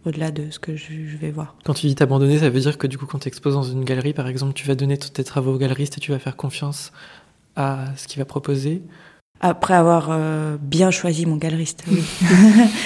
au-delà 0.06 0.30
de 0.30 0.50
ce 0.50 0.58
que 0.58 0.76
je, 0.76 0.92
je, 1.06 1.16
vais 1.16 1.30
voir. 1.30 1.54
Quand 1.64 1.74
tu 1.74 1.86
dis 1.86 1.94
t'abandonner, 1.94 2.38
ça 2.38 2.50
veut 2.50 2.60
dire 2.60 2.78
que 2.78 2.86
du 2.86 2.98
coup, 2.98 3.06
quand 3.06 3.18
tu 3.18 3.28
exposes 3.28 3.54
dans 3.54 3.62
une 3.62 3.84
galerie, 3.84 4.14
par 4.14 4.28
exemple, 4.28 4.54
tu 4.54 4.66
vas 4.66 4.74
donner 4.74 4.96
tous 4.96 5.10
tes 5.10 5.24
travaux 5.24 5.54
au 5.54 5.58
galeriste 5.58 5.98
et 5.98 6.00
tu 6.00 6.10
vas 6.12 6.18
faire 6.18 6.36
confiance 6.36 6.92
à 7.56 7.86
ce 7.96 8.06
qu'il 8.08 8.18
va 8.18 8.24
proposer 8.24 8.82
après 9.40 9.72
avoir 9.72 10.08
euh, 10.10 10.58
bien 10.60 10.90
choisi 10.90 11.24
mon 11.24 11.36
galeriste. 11.36 11.84
Oui. 11.90 12.02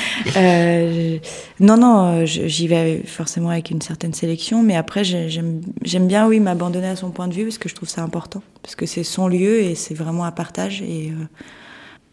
euh, 0.36 1.18
non, 1.60 1.76
non, 1.76 2.24
j'y 2.24 2.68
vais 2.68 3.02
forcément 3.04 3.50
avec 3.50 3.70
une 3.70 3.82
certaine 3.82 4.14
sélection, 4.14 4.62
mais 4.62 4.76
après 4.76 5.02
j'aime 5.04 5.62
bien, 6.06 6.28
oui, 6.28 6.40
m'abandonner 6.40 6.88
à 6.88 6.96
son 6.96 7.10
point 7.10 7.28
de 7.28 7.34
vue 7.34 7.44
parce 7.44 7.58
que 7.58 7.68
je 7.68 7.74
trouve 7.74 7.88
ça 7.88 8.02
important, 8.02 8.42
parce 8.62 8.76
que 8.76 8.86
c'est 8.86 9.04
son 9.04 9.26
lieu 9.26 9.60
et 9.60 9.74
c'est 9.74 9.94
vraiment 9.94 10.24
un 10.24 10.32
partage 10.32 10.80
et 10.82 11.10
euh, 11.10 11.24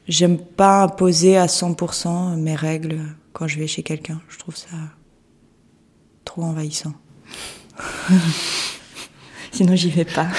j'aime 0.07 0.39
pas 0.39 0.83
imposer 0.83 1.37
à 1.37 1.45
100% 1.45 2.35
mes 2.37 2.55
règles 2.55 2.99
quand 3.33 3.47
je 3.47 3.59
vais 3.59 3.67
chez 3.67 3.83
quelqu'un. 3.83 4.21
Je 4.29 4.37
trouve 4.37 4.55
ça 4.55 4.69
trop 6.25 6.43
envahissant. 6.43 6.93
Sinon 9.51 9.75
j'y 9.75 9.89
vais 9.89 10.05
pas. 10.05 10.27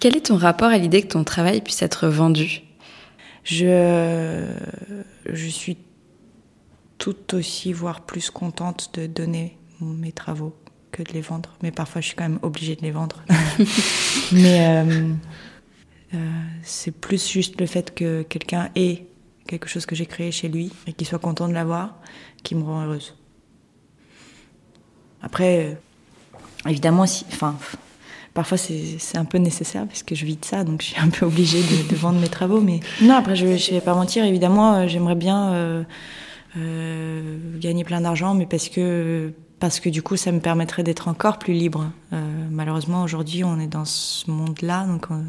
Quel 0.00 0.16
est 0.16 0.26
ton 0.26 0.36
rapport 0.36 0.68
à 0.68 0.78
l'idée 0.78 1.02
que 1.02 1.08
ton 1.08 1.24
travail 1.24 1.60
puisse 1.60 1.82
être 1.82 2.08
vendu? 2.08 2.62
Je, 3.44 4.46
je 5.26 5.46
suis 5.46 5.76
tout 6.98 7.34
aussi, 7.34 7.72
voire 7.72 8.02
plus 8.02 8.30
contente 8.30 8.90
de 8.94 9.06
donner 9.06 9.58
mes 9.80 10.12
travaux 10.12 10.54
que 10.92 11.02
de 11.02 11.12
les 11.12 11.20
vendre. 11.20 11.56
Mais 11.62 11.72
parfois, 11.72 12.00
je 12.00 12.06
suis 12.06 12.16
quand 12.16 12.28
même 12.28 12.38
obligée 12.42 12.76
de 12.76 12.82
les 12.82 12.92
vendre. 12.92 13.24
Mais 14.32 14.66
euh, 14.68 15.08
euh, 16.14 16.18
c'est 16.62 16.92
plus 16.92 17.28
juste 17.28 17.60
le 17.60 17.66
fait 17.66 17.92
que 17.94 18.22
quelqu'un 18.22 18.70
ait 18.76 19.06
quelque 19.46 19.68
chose 19.68 19.86
que 19.86 19.94
j'ai 19.94 20.06
créé 20.06 20.30
chez 20.30 20.48
lui 20.48 20.72
et 20.86 20.92
qu'il 20.92 21.06
soit 21.06 21.18
content 21.18 21.48
de 21.48 21.54
l'avoir 21.54 21.96
qui 22.42 22.54
me 22.54 22.62
rend 22.62 22.84
heureuse. 22.84 23.14
Après, 25.22 25.66
euh, 25.66 26.68
évidemment, 26.68 27.06
si, 27.06 27.24
enfin, 27.30 27.56
parfois 28.34 28.58
c'est 28.58 29.16
un 29.16 29.24
peu 29.24 29.38
nécessaire 29.38 29.86
parce 29.86 30.02
que 30.02 30.14
je 30.14 30.26
vis 30.26 30.36
de 30.36 30.44
ça, 30.44 30.64
donc 30.64 30.82
je 30.82 30.88
suis 30.88 31.00
un 31.00 31.08
peu 31.08 31.26
obligée 31.26 31.62
de, 31.62 31.94
vendre 31.94 32.20
mes 32.20 32.28
travaux. 32.28 32.60
Mais 32.60 32.80
non, 33.00 33.14
après 33.14 33.36
je, 33.36 33.56
je 33.56 33.70
vais 33.70 33.80
pas 33.80 33.94
mentir, 33.94 34.24
évidemment, 34.24 34.74
euh, 34.74 34.88
j'aimerais 34.88 35.14
bien 35.14 35.84
euh, 36.56 37.38
gagner 37.58 37.84
plein 37.84 38.00
d'argent, 38.00 38.34
mais 38.34 38.46
parce 38.46 38.68
que 38.68 39.32
parce 39.60 39.78
que 39.78 39.88
du 39.88 40.02
coup 40.02 40.16
ça 40.16 40.32
me 40.32 40.40
permettrait 40.40 40.82
d'être 40.82 41.06
encore 41.06 41.38
plus 41.38 41.54
libre. 41.54 41.88
Malheureusement 42.50 43.04
aujourd'hui 43.04 43.44
on 43.44 43.60
est 43.60 43.68
dans 43.68 43.84
ce 43.84 44.28
monde-là, 44.28 44.86
donc 44.86 45.06
on... 45.08 45.22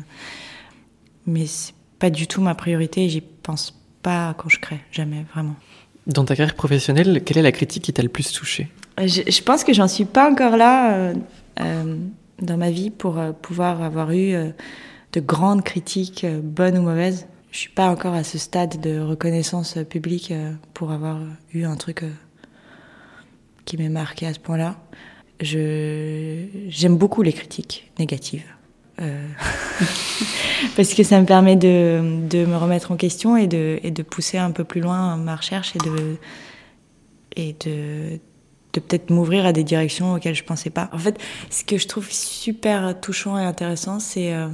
mais 1.28 1.46
c'est 1.46 1.76
pas 2.00 2.10
du 2.10 2.26
tout 2.26 2.42
ma 2.42 2.56
priorité. 2.56 3.08
J'y 3.10 3.22
pense 3.22 3.83
pas 4.04 4.36
quand 4.38 4.50
je 4.50 4.60
crée, 4.60 4.82
jamais 4.92 5.26
vraiment. 5.34 5.56
Dans 6.06 6.26
ta 6.26 6.36
carrière 6.36 6.56
professionnelle, 6.56 7.24
quelle 7.26 7.40
est 7.40 7.44
la 7.44 7.52
critique 7.52 7.84
qui 7.84 7.94
t'a 7.94 8.04
le 8.04 8.10
plus 8.10 8.32
touché 8.32 8.70
je, 9.00 9.22
je, 9.28 9.42
pense 9.42 9.64
que 9.64 9.74
j'en 9.74 9.88
suis 9.88 10.06
pas 10.06 10.30
encore 10.30 10.58
là. 10.58 11.14
Euh, 11.60 11.96
dans 12.44 12.58
ma 12.58 12.72
vie 12.72 12.90
pour 12.90 13.18
euh, 13.18 13.32
pouvoir 13.32 13.82
avoir 13.82 14.12
eu 14.12 14.34
euh, 14.34 14.50
de 15.14 15.20
grandes 15.20 15.64
critiques, 15.64 16.24
euh, 16.24 16.42
bonnes 16.42 16.78
ou 16.78 16.82
mauvaises. 16.82 17.28
Je 17.52 17.58
suis 17.58 17.70
pas 17.70 17.88
encore 17.88 18.14
à 18.14 18.24
ce 18.24 18.38
stade 18.38 18.82
de 18.82 19.00
reconnaissance 19.00 19.78
publique 19.88 20.34
pour 20.74 20.92
avoir 20.92 21.20
eu 21.54 21.66
un 21.66 21.76
truc 21.76 22.04
qui 23.64 23.78
m'est 23.78 23.90
marqué 23.90 24.26
à 24.26 24.34
ce 24.34 24.40
point-là. 24.40 24.76
J'aime 25.40 26.98
beaucoup 26.98 27.22
les 27.22 27.32
critiques 27.32 27.92
négatives. 28.00 28.44
Euh... 29.02 29.28
parce 30.76 30.94
que 30.94 31.04
ça 31.04 31.20
me 31.20 31.26
permet 31.26 31.56
de, 31.56 32.28
de, 32.30 32.46
me 32.46 32.56
remettre 32.56 32.92
en 32.92 32.96
question 32.96 33.36
et 33.38 33.48
de, 33.48 33.80
et 33.84 33.92
de 33.92 34.04
pousser 34.04 34.38
un 34.38 34.52
peu 34.52 34.64
plus 34.64 34.82
loin 34.82 35.18
ma 35.18 35.36
recherche 35.36 35.76
et 35.76 35.80
de, 35.80 36.18
et 37.36 37.54
de, 37.66 38.20
de 38.74 38.80
peut-être 38.80 39.10
m'ouvrir 39.10 39.46
à 39.46 39.54
des 39.54 39.64
directions 39.64 40.14
auxquelles 40.14 40.36
je 40.36 40.44
pensais 40.44 40.70
pas. 40.70 40.90
En 40.94 40.98
fait, 40.98 41.20
ce 41.50 41.64
que 41.64 41.78
je 41.78 41.88
trouve 41.88 42.12
super 42.12 43.00
touchant 43.00 43.38
et 43.38 43.44
intéressant, 43.44 44.00
c'est 44.00 44.34
euh, 44.34 44.48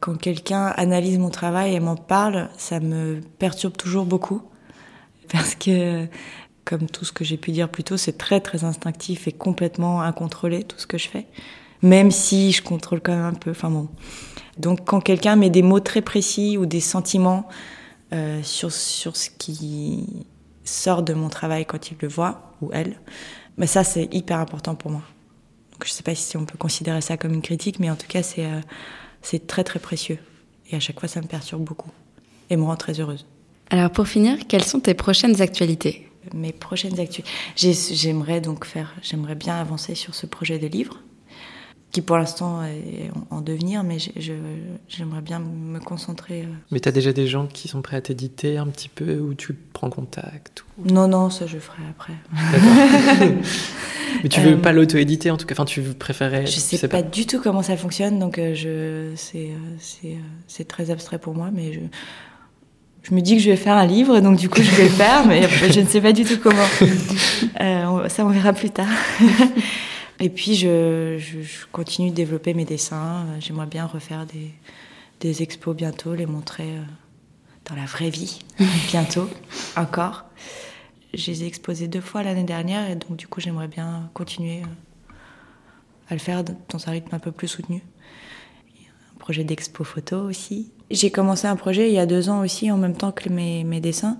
quand 0.00 0.16
quelqu'un 0.16 0.66
analyse 0.76 1.18
mon 1.18 1.30
travail 1.30 1.74
et 1.74 1.80
m'en 1.80 1.96
parle, 1.96 2.48
ça 2.58 2.80
me 2.80 3.20
perturbe 3.38 3.76
toujours 3.76 4.06
beaucoup. 4.06 4.42
Parce 5.32 5.54
que 5.54 6.06
comme 6.64 6.88
tout 6.88 7.04
ce 7.04 7.12
que 7.12 7.24
j'ai 7.24 7.36
pu 7.36 7.50
dire 7.50 7.68
plus 7.68 7.84
tôt, 7.84 7.96
c'est 7.96 8.18
très 8.18 8.40
très 8.40 8.64
instinctif 8.64 9.26
et 9.26 9.32
complètement 9.32 10.02
incontrôlé 10.02 10.64
tout 10.64 10.78
ce 10.78 10.86
que 10.86 10.98
je 10.98 11.08
fais, 11.08 11.26
même 11.82 12.10
si 12.10 12.52
je 12.52 12.62
contrôle 12.62 13.00
quand 13.00 13.14
même 13.14 13.24
un 13.24 13.34
peu. 13.34 13.50
Enfin 13.50 13.70
bon. 13.70 13.88
Donc 14.58 14.84
quand 14.84 15.00
quelqu'un 15.00 15.36
met 15.36 15.50
des 15.50 15.62
mots 15.62 15.80
très 15.80 16.02
précis 16.02 16.58
ou 16.58 16.66
des 16.66 16.80
sentiments 16.80 17.48
euh, 18.12 18.42
sur, 18.42 18.72
sur 18.72 19.16
ce 19.16 19.30
qui 19.30 20.26
sort 20.64 21.02
de 21.02 21.14
mon 21.14 21.28
travail 21.28 21.64
quand 21.64 21.90
il 21.90 21.96
le 22.00 22.08
voit, 22.08 22.54
ou 22.60 22.70
elle. 22.72 22.96
Mais 23.56 23.66
ça, 23.66 23.84
c'est 23.84 24.12
hyper 24.12 24.38
important 24.38 24.74
pour 24.74 24.90
moi. 24.90 25.02
Donc, 25.72 25.84
je 25.84 25.90
ne 25.90 25.94
sais 25.94 26.02
pas 26.02 26.14
si 26.14 26.36
on 26.36 26.44
peut 26.44 26.58
considérer 26.58 27.00
ça 27.00 27.16
comme 27.16 27.32
une 27.32 27.42
critique, 27.42 27.78
mais 27.78 27.90
en 27.90 27.96
tout 27.96 28.06
cas, 28.06 28.22
c'est 28.22 28.44
euh, 28.44 28.60
c'est 29.22 29.46
très 29.46 29.64
très 29.64 29.78
précieux. 29.78 30.18
Et 30.70 30.76
à 30.76 30.80
chaque 30.80 30.98
fois, 30.98 31.08
ça 31.08 31.20
me 31.20 31.26
perturbe 31.26 31.62
beaucoup 31.62 31.90
et 32.48 32.56
me 32.56 32.64
rend 32.64 32.76
très 32.76 33.00
heureuse. 33.00 33.26
Alors 33.70 33.90
pour 33.90 34.08
finir, 34.08 34.36
quelles 34.48 34.64
sont 34.64 34.80
tes 34.80 34.94
prochaines 34.94 35.40
actualités? 35.40 36.08
Mes 36.34 36.52
prochaines 36.52 36.98
actualités, 36.98 37.32
j'aimerais 37.56 38.40
donc 38.40 38.64
faire, 38.64 38.94
j'aimerais 39.02 39.36
bien 39.36 39.54
avancer 39.54 39.94
sur 39.94 40.14
ce 40.14 40.26
projet 40.26 40.58
de 40.58 40.66
livre 40.66 41.00
qui 41.90 42.02
pour 42.02 42.16
l'instant 42.16 42.62
est 42.62 43.10
en 43.30 43.40
devenir, 43.40 43.82
mais 43.82 43.96
j'aimerais 44.88 45.22
bien 45.22 45.40
me 45.40 45.80
concentrer. 45.80 46.42
Euh. 46.42 46.54
Mais 46.70 46.78
tu 46.78 46.88
as 46.88 46.92
déjà 46.92 47.12
des 47.12 47.26
gens 47.26 47.46
qui 47.46 47.68
sont 47.68 47.82
prêts 47.82 47.96
à 47.96 48.00
t'éditer 48.00 48.58
un 48.58 48.66
petit 48.66 48.88
peu, 48.88 49.18
ou 49.18 49.34
tu 49.34 49.54
prends 49.54 49.90
contact 49.90 50.64
Non, 50.84 51.08
non, 51.08 51.30
ça 51.30 51.46
je 51.46 51.58
ferai 51.58 51.82
après. 51.90 52.12
mais 54.22 54.28
tu 54.28 54.40
veux 54.40 54.52
euh, 54.52 54.56
pas 54.56 54.72
l'auto-éditer 54.72 55.30
en 55.30 55.36
tout 55.36 55.46
cas, 55.46 55.54
enfin 55.54 55.64
tu 55.64 55.82
préférais 55.82 56.46
Je 56.46 56.52
sais, 56.52 56.76
sais 56.76 56.88
pas, 56.88 57.02
du 57.02 57.26
tout 57.26 57.40
comment 57.40 57.62
ça 57.62 57.76
fonctionne, 57.76 58.18
donc 58.20 58.38
euh, 58.38 58.54
je 58.54 59.12
c'est 60.46 60.68
très 60.68 60.90
abstrait 60.90 61.18
pour 61.18 61.34
moi, 61.34 61.50
mais 61.52 61.72
je 61.72 61.80
je 63.02 63.14
me 63.14 63.22
dis 63.22 63.36
que 63.36 63.42
je 63.42 63.48
vais 63.48 63.56
faire 63.56 63.76
un 63.76 63.86
livre, 63.86 64.20
donc 64.20 64.36
du 64.36 64.50
coup 64.50 64.60
je 64.62 64.70
vais 64.72 64.84
le 64.84 64.90
faire, 64.90 65.26
mais 65.26 65.48
je 65.70 65.80
ne 65.80 65.86
sais 65.86 66.02
pas 66.02 66.12
du 66.12 66.22
tout 66.22 66.38
comment. 66.40 66.66
ça 68.08 68.24
on 68.24 68.28
verra 68.28 68.52
plus 68.52 68.70
tard. 68.70 68.86
Et 70.22 70.28
puis, 70.28 70.54
je, 70.54 71.18
continue 71.72 72.10
de 72.10 72.14
développer 72.14 72.52
mes 72.52 72.66
dessins. 72.66 73.24
J'aimerais 73.40 73.66
bien 73.66 73.86
refaire 73.86 74.26
des, 74.26 74.50
des, 75.20 75.42
expos 75.42 75.74
bientôt, 75.74 76.14
les 76.14 76.26
montrer 76.26 76.76
euh, 76.76 76.82
dans 77.64 77.74
la 77.74 77.86
vraie 77.86 78.10
vie, 78.10 78.40
bientôt, 78.88 79.30
encore. 79.76 80.26
Je 81.14 81.30
les 81.30 81.44
ai 81.44 81.46
exposés 81.46 81.88
deux 81.88 82.02
fois 82.02 82.22
l'année 82.22 82.44
dernière, 82.44 82.88
et 82.90 82.96
donc 82.96 83.16
du 83.16 83.26
coup, 83.26 83.40
j'aimerais 83.40 83.66
bien 83.66 84.10
continuer 84.12 84.60
euh, 84.60 85.12
à 86.10 86.12
le 86.12 86.20
faire 86.20 86.44
dans 86.44 86.86
un 86.86 86.90
rythme 86.90 87.14
un 87.14 87.18
peu 87.18 87.32
plus 87.32 87.48
soutenu. 87.48 87.82
Un 89.16 89.18
projet 89.18 89.42
d'expo 89.42 89.84
photo 89.84 90.18
aussi. 90.18 90.70
J'ai 90.90 91.10
commencé 91.10 91.46
un 91.46 91.56
projet 91.56 91.88
il 91.88 91.94
y 91.94 91.98
a 91.98 92.06
deux 92.06 92.28
ans 92.28 92.40
aussi, 92.40 92.70
en 92.70 92.76
même 92.76 92.96
temps 92.96 93.12
que 93.12 93.30
mes, 93.30 93.64
mes 93.64 93.80
dessins. 93.80 94.18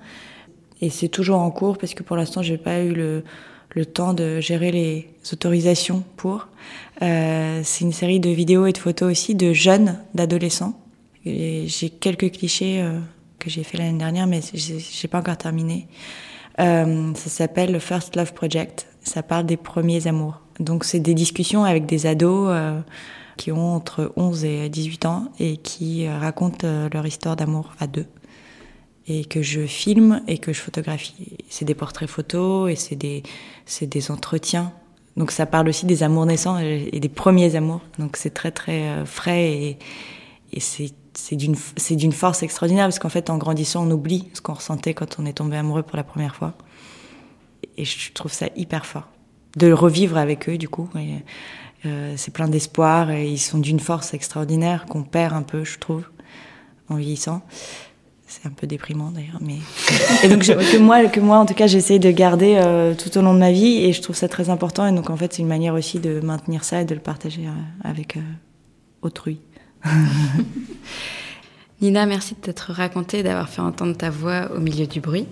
Et 0.81 0.89
c'est 0.89 1.09
toujours 1.09 1.41
en 1.41 1.51
cours, 1.51 1.77
parce 1.77 1.93
que 1.93 2.03
pour 2.03 2.17
l'instant, 2.17 2.41
j'ai 2.41 2.57
pas 2.57 2.81
eu 2.81 2.95
le 2.95 3.23
le 3.71 3.87
temps 3.87 4.15
de 4.15 4.41
gérer 4.41 4.73
les 4.73 5.09
autorisations 5.33 6.05
pour. 6.17 6.49
Euh, 7.03 7.61
c'est 7.65 7.85
une 7.85 7.93
série 7.93 8.21
de 8.21 8.31
vidéos 8.31 8.67
et 8.67 8.73
de 8.73 8.79
photos 8.79 9.11
aussi 9.11 9.35
de 9.35 9.53
jeunes, 9.53 9.99
d'adolescents. 10.15 10.79
J'ai 11.25 11.91
quelques 12.01 12.33
clichés 12.33 12.81
euh, 12.81 12.99
que 13.39 13.51
j'ai 13.51 13.63
fait 13.63 13.79
l'année 13.79 13.99
dernière, 13.99 14.27
mais 14.27 14.41
j'ai 14.55 15.09
pas 15.09 15.19
encore 15.19 15.37
terminé. 15.37 15.87
Euh, 16.59 17.15
ça 17.15 17.31
s'appelle 17.31 17.73
le 17.73 17.79
First 17.79 18.17
Love 18.17 18.33
Project. 18.33 18.87
Ça 19.03 19.23
parle 19.23 19.47
des 19.47 19.57
premiers 19.57 20.07
amours. 20.07 20.41
Donc 20.59 20.85
c'est 20.85 21.01
des 21.01 21.15
discussions 21.15 21.65
avec 21.65 21.87
des 21.87 22.07
ados 22.07 22.49
euh, 22.51 22.81
qui 23.37 23.53
ont 23.53 23.75
entre 23.75 24.13
11 24.17 24.45
et 24.45 24.69
18 24.69 25.07
ans 25.07 25.33
et 25.39 25.57
qui 25.57 26.09
racontent 26.09 26.67
leur 26.93 27.07
histoire 27.07 27.37
d'amour 27.37 27.73
à 27.81 27.87
deux 27.87 28.07
et 29.11 29.25
que 29.25 29.43
je 29.43 29.67
filme 29.67 30.23
et 30.29 30.39
que 30.39 30.53
je 30.53 30.61
photographie. 30.61 31.37
C'est 31.49 31.65
des 31.65 31.75
portraits 31.75 32.09
photos 32.09 32.71
et 32.71 32.77
c'est 32.77 32.95
des, 32.95 33.25
des 33.83 34.11
entretiens. 34.13 34.73
Donc 35.17 35.33
ça 35.33 35.47
parle 35.47 35.69
aussi 35.69 35.85
des 35.85 36.05
amours 36.05 36.27
naissants 36.27 36.59
et 36.59 37.01
des 37.01 37.09
premiers 37.09 37.57
amours. 37.57 37.81
Donc 37.99 38.17
c'est 38.17 38.31
très 38.31 38.53
très 38.53 38.83
euh, 38.83 39.05
frais 39.05 39.51
et, 39.51 39.79
et 40.53 40.61
c'est, 40.61 40.93
d'une, 41.33 42.13
force 42.13 42.45
extraordinaire 42.45 42.87
parce 42.87 43.01
qu'en 43.01 43.09
fait 43.09 43.31
en 43.31 43.37
grandissant 43.37 43.85
on 43.85 43.91
oublie 43.91 44.29
ce 44.33 44.41
qu'on 44.41 44.55
ressentait 44.55 44.95
quand 44.95 45.19
on 45.19 45.27
est 45.27 45.33
tombé 45.33 45.57
amoureux 45.57 45.83
pour 45.83 45.97
la 45.97 46.05
première 46.05 46.37
fois. 46.37 46.55
Et 47.77 47.85
je 47.85 48.13
trouve 48.13 48.33
ça 48.33 48.47
hyper 48.57 48.87
fort 48.87 49.09
de 49.57 49.67
le 49.67 49.75
revivre 49.75 50.19
avec 50.19 50.49
eux 50.49 50.57
du 50.57 50.69
coup. 50.69 50.89
Euh, 51.85 52.15
c'est 52.17 52.33
plein 52.33 52.47
d'espoir 52.47 53.11
et 53.11 53.27
ils 53.27 53.39
sont 53.39 53.59
d'une 53.59 53.81
force 53.81 54.15
extraordinaire 54.15 54.87
qu'on 54.87 55.03
perd 55.03 55.35
un 55.35 55.43
peu, 55.43 55.65
je 55.65 55.79
trouve, 55.81 56.05
en 56.89 56.95
vieillissant. 56.95 57.43
C'est 58.31 58.47
un 58.47 58.53
peu 58.53 58.69
déprimant 58.69 59.11
d'ailleurs, 59.11 59.41
mais 59.41 59.57
et 60.23 60.29
donc 60.29 60.43
que 60.45 60.79
moi, 60.79 61.05
que 61.07 61.19
moi 61.19 61.39
en 61.39 61.47
tout 61.47 61.55
cas, 61.55 61.67
j'essaie 61.67 61.99
de 61.99 62.13
garder 62.13 62.61
euh, 62.65 62.95
tout 62.95 63.19
au 63.19 63.23
long 63.23 63.35
de 63.35 63.41
ma 63.41 63.51
vie 63.51 63.85
et 63.85 63.93
je 63.93 64.01
trouve 64.01 64.15
ça 64.15 64.29
très 64.29 64.51
important. 64.51 64.87
Et 64.87 64.93
donc 64.93 65.11
en 65.11 65.17
fait, 65.17 65.33
c'est 65.33 65.43
une 65.43 65.49
manière 65.49 65.75
aussi 65.75 65.99
de 65.99 66.21
maintenir 66.21 66.63
ça 66.63 66.83
et 66.83 66.85
de 66.85 66.95
le 66.95 67.01
partager 67.01 67.49
euh, 67.49 67.51
avec 67.83 68.17
euh, 68.17 68.21
autrui. 69.03 69.41
Nina, 71.81 72.07
merci 72.07 72.35
de 72.35 72.41
t'être 72.41 72.71
racontée, 72.71 73.25
d'avoir 73.25 73.49
fait 73.49 73.63
entendre 73.63 73.97
ta 73.97 74.11
voix 74.11 74.49
au 74.55 74.61
milieu 74.61 74.87
du 74.87 75.01
bruit. 75.01 75.27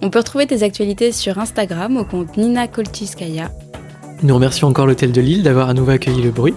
On 0.00 0.08
peut 0.08 0.20
retrouver 0.20 0.46
tes 0.46 0.62
actualités 0.62 1.12
sur 1.12 1.38
Instagram 1.38 1.98
au 1.98 2.06
compte 2.06 2.38
Nina 2.38 2.66
Koltiskaya 2.66 3.50
nous 4.22 4.34
remercions 4.34 4.68
encore 4.68 4.86
l'Hôtel 4.86 5.12
de 5.12 5.20
Lille 5.20 5.42
d'avoir 5.42 5.68
à 5.68 5.74
nouveau 5.74 5.90
accueilli 5.90 6.22
le 6.22 6.30
bruit. 6.30 6.54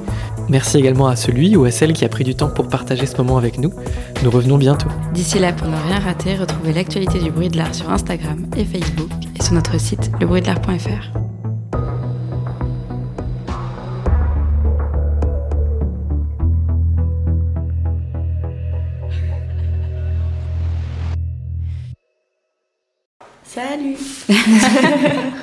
Merci 0.50 0.78
également 0.78 1.08
à 1.08 1.15
celui 1.15 1.56
ou 1.56 1.65
à 1.65 1.71
celle 1.71 1.93
qui 1.93 2.04
a 2.06 2.10
pris 2.10 2.24
du 2.24 2.36
temps 2.36 2.50
pour 2.50 2.67
partager 2.67 3.06
ce 3.06 3.17
moment 3.17 3.38
avec 3.38 3.58
nous. 3.58 3.71
Nous 4.24 4.32
revenons 4.32 4.58
bientôt. 4.58 4.89
D'ici 5.13 5.39
là, 5.39 5.54
pour 5.54 5.67
ne 5.67 5.76
rien 5.88 6.00
rater, 6.00 6.36
retrouvez 6.36 6.74
l'actualité 6.74 7.19
du 7.19 7.32
bruit 7.32 7.50
de 7.50 7.58
l'art 7.58 7.74
sur 7.74 7.89
Instagram 7.89 8.45
et 8.58 8.65
Facebook 8.65 9.10
et 9.39 9.43
sur 9.43 9.54
notre 9.54 9.80
site 9.80 10.12
lebruitdelart.fr. 10.19 11.19
Salut 23.43 23.97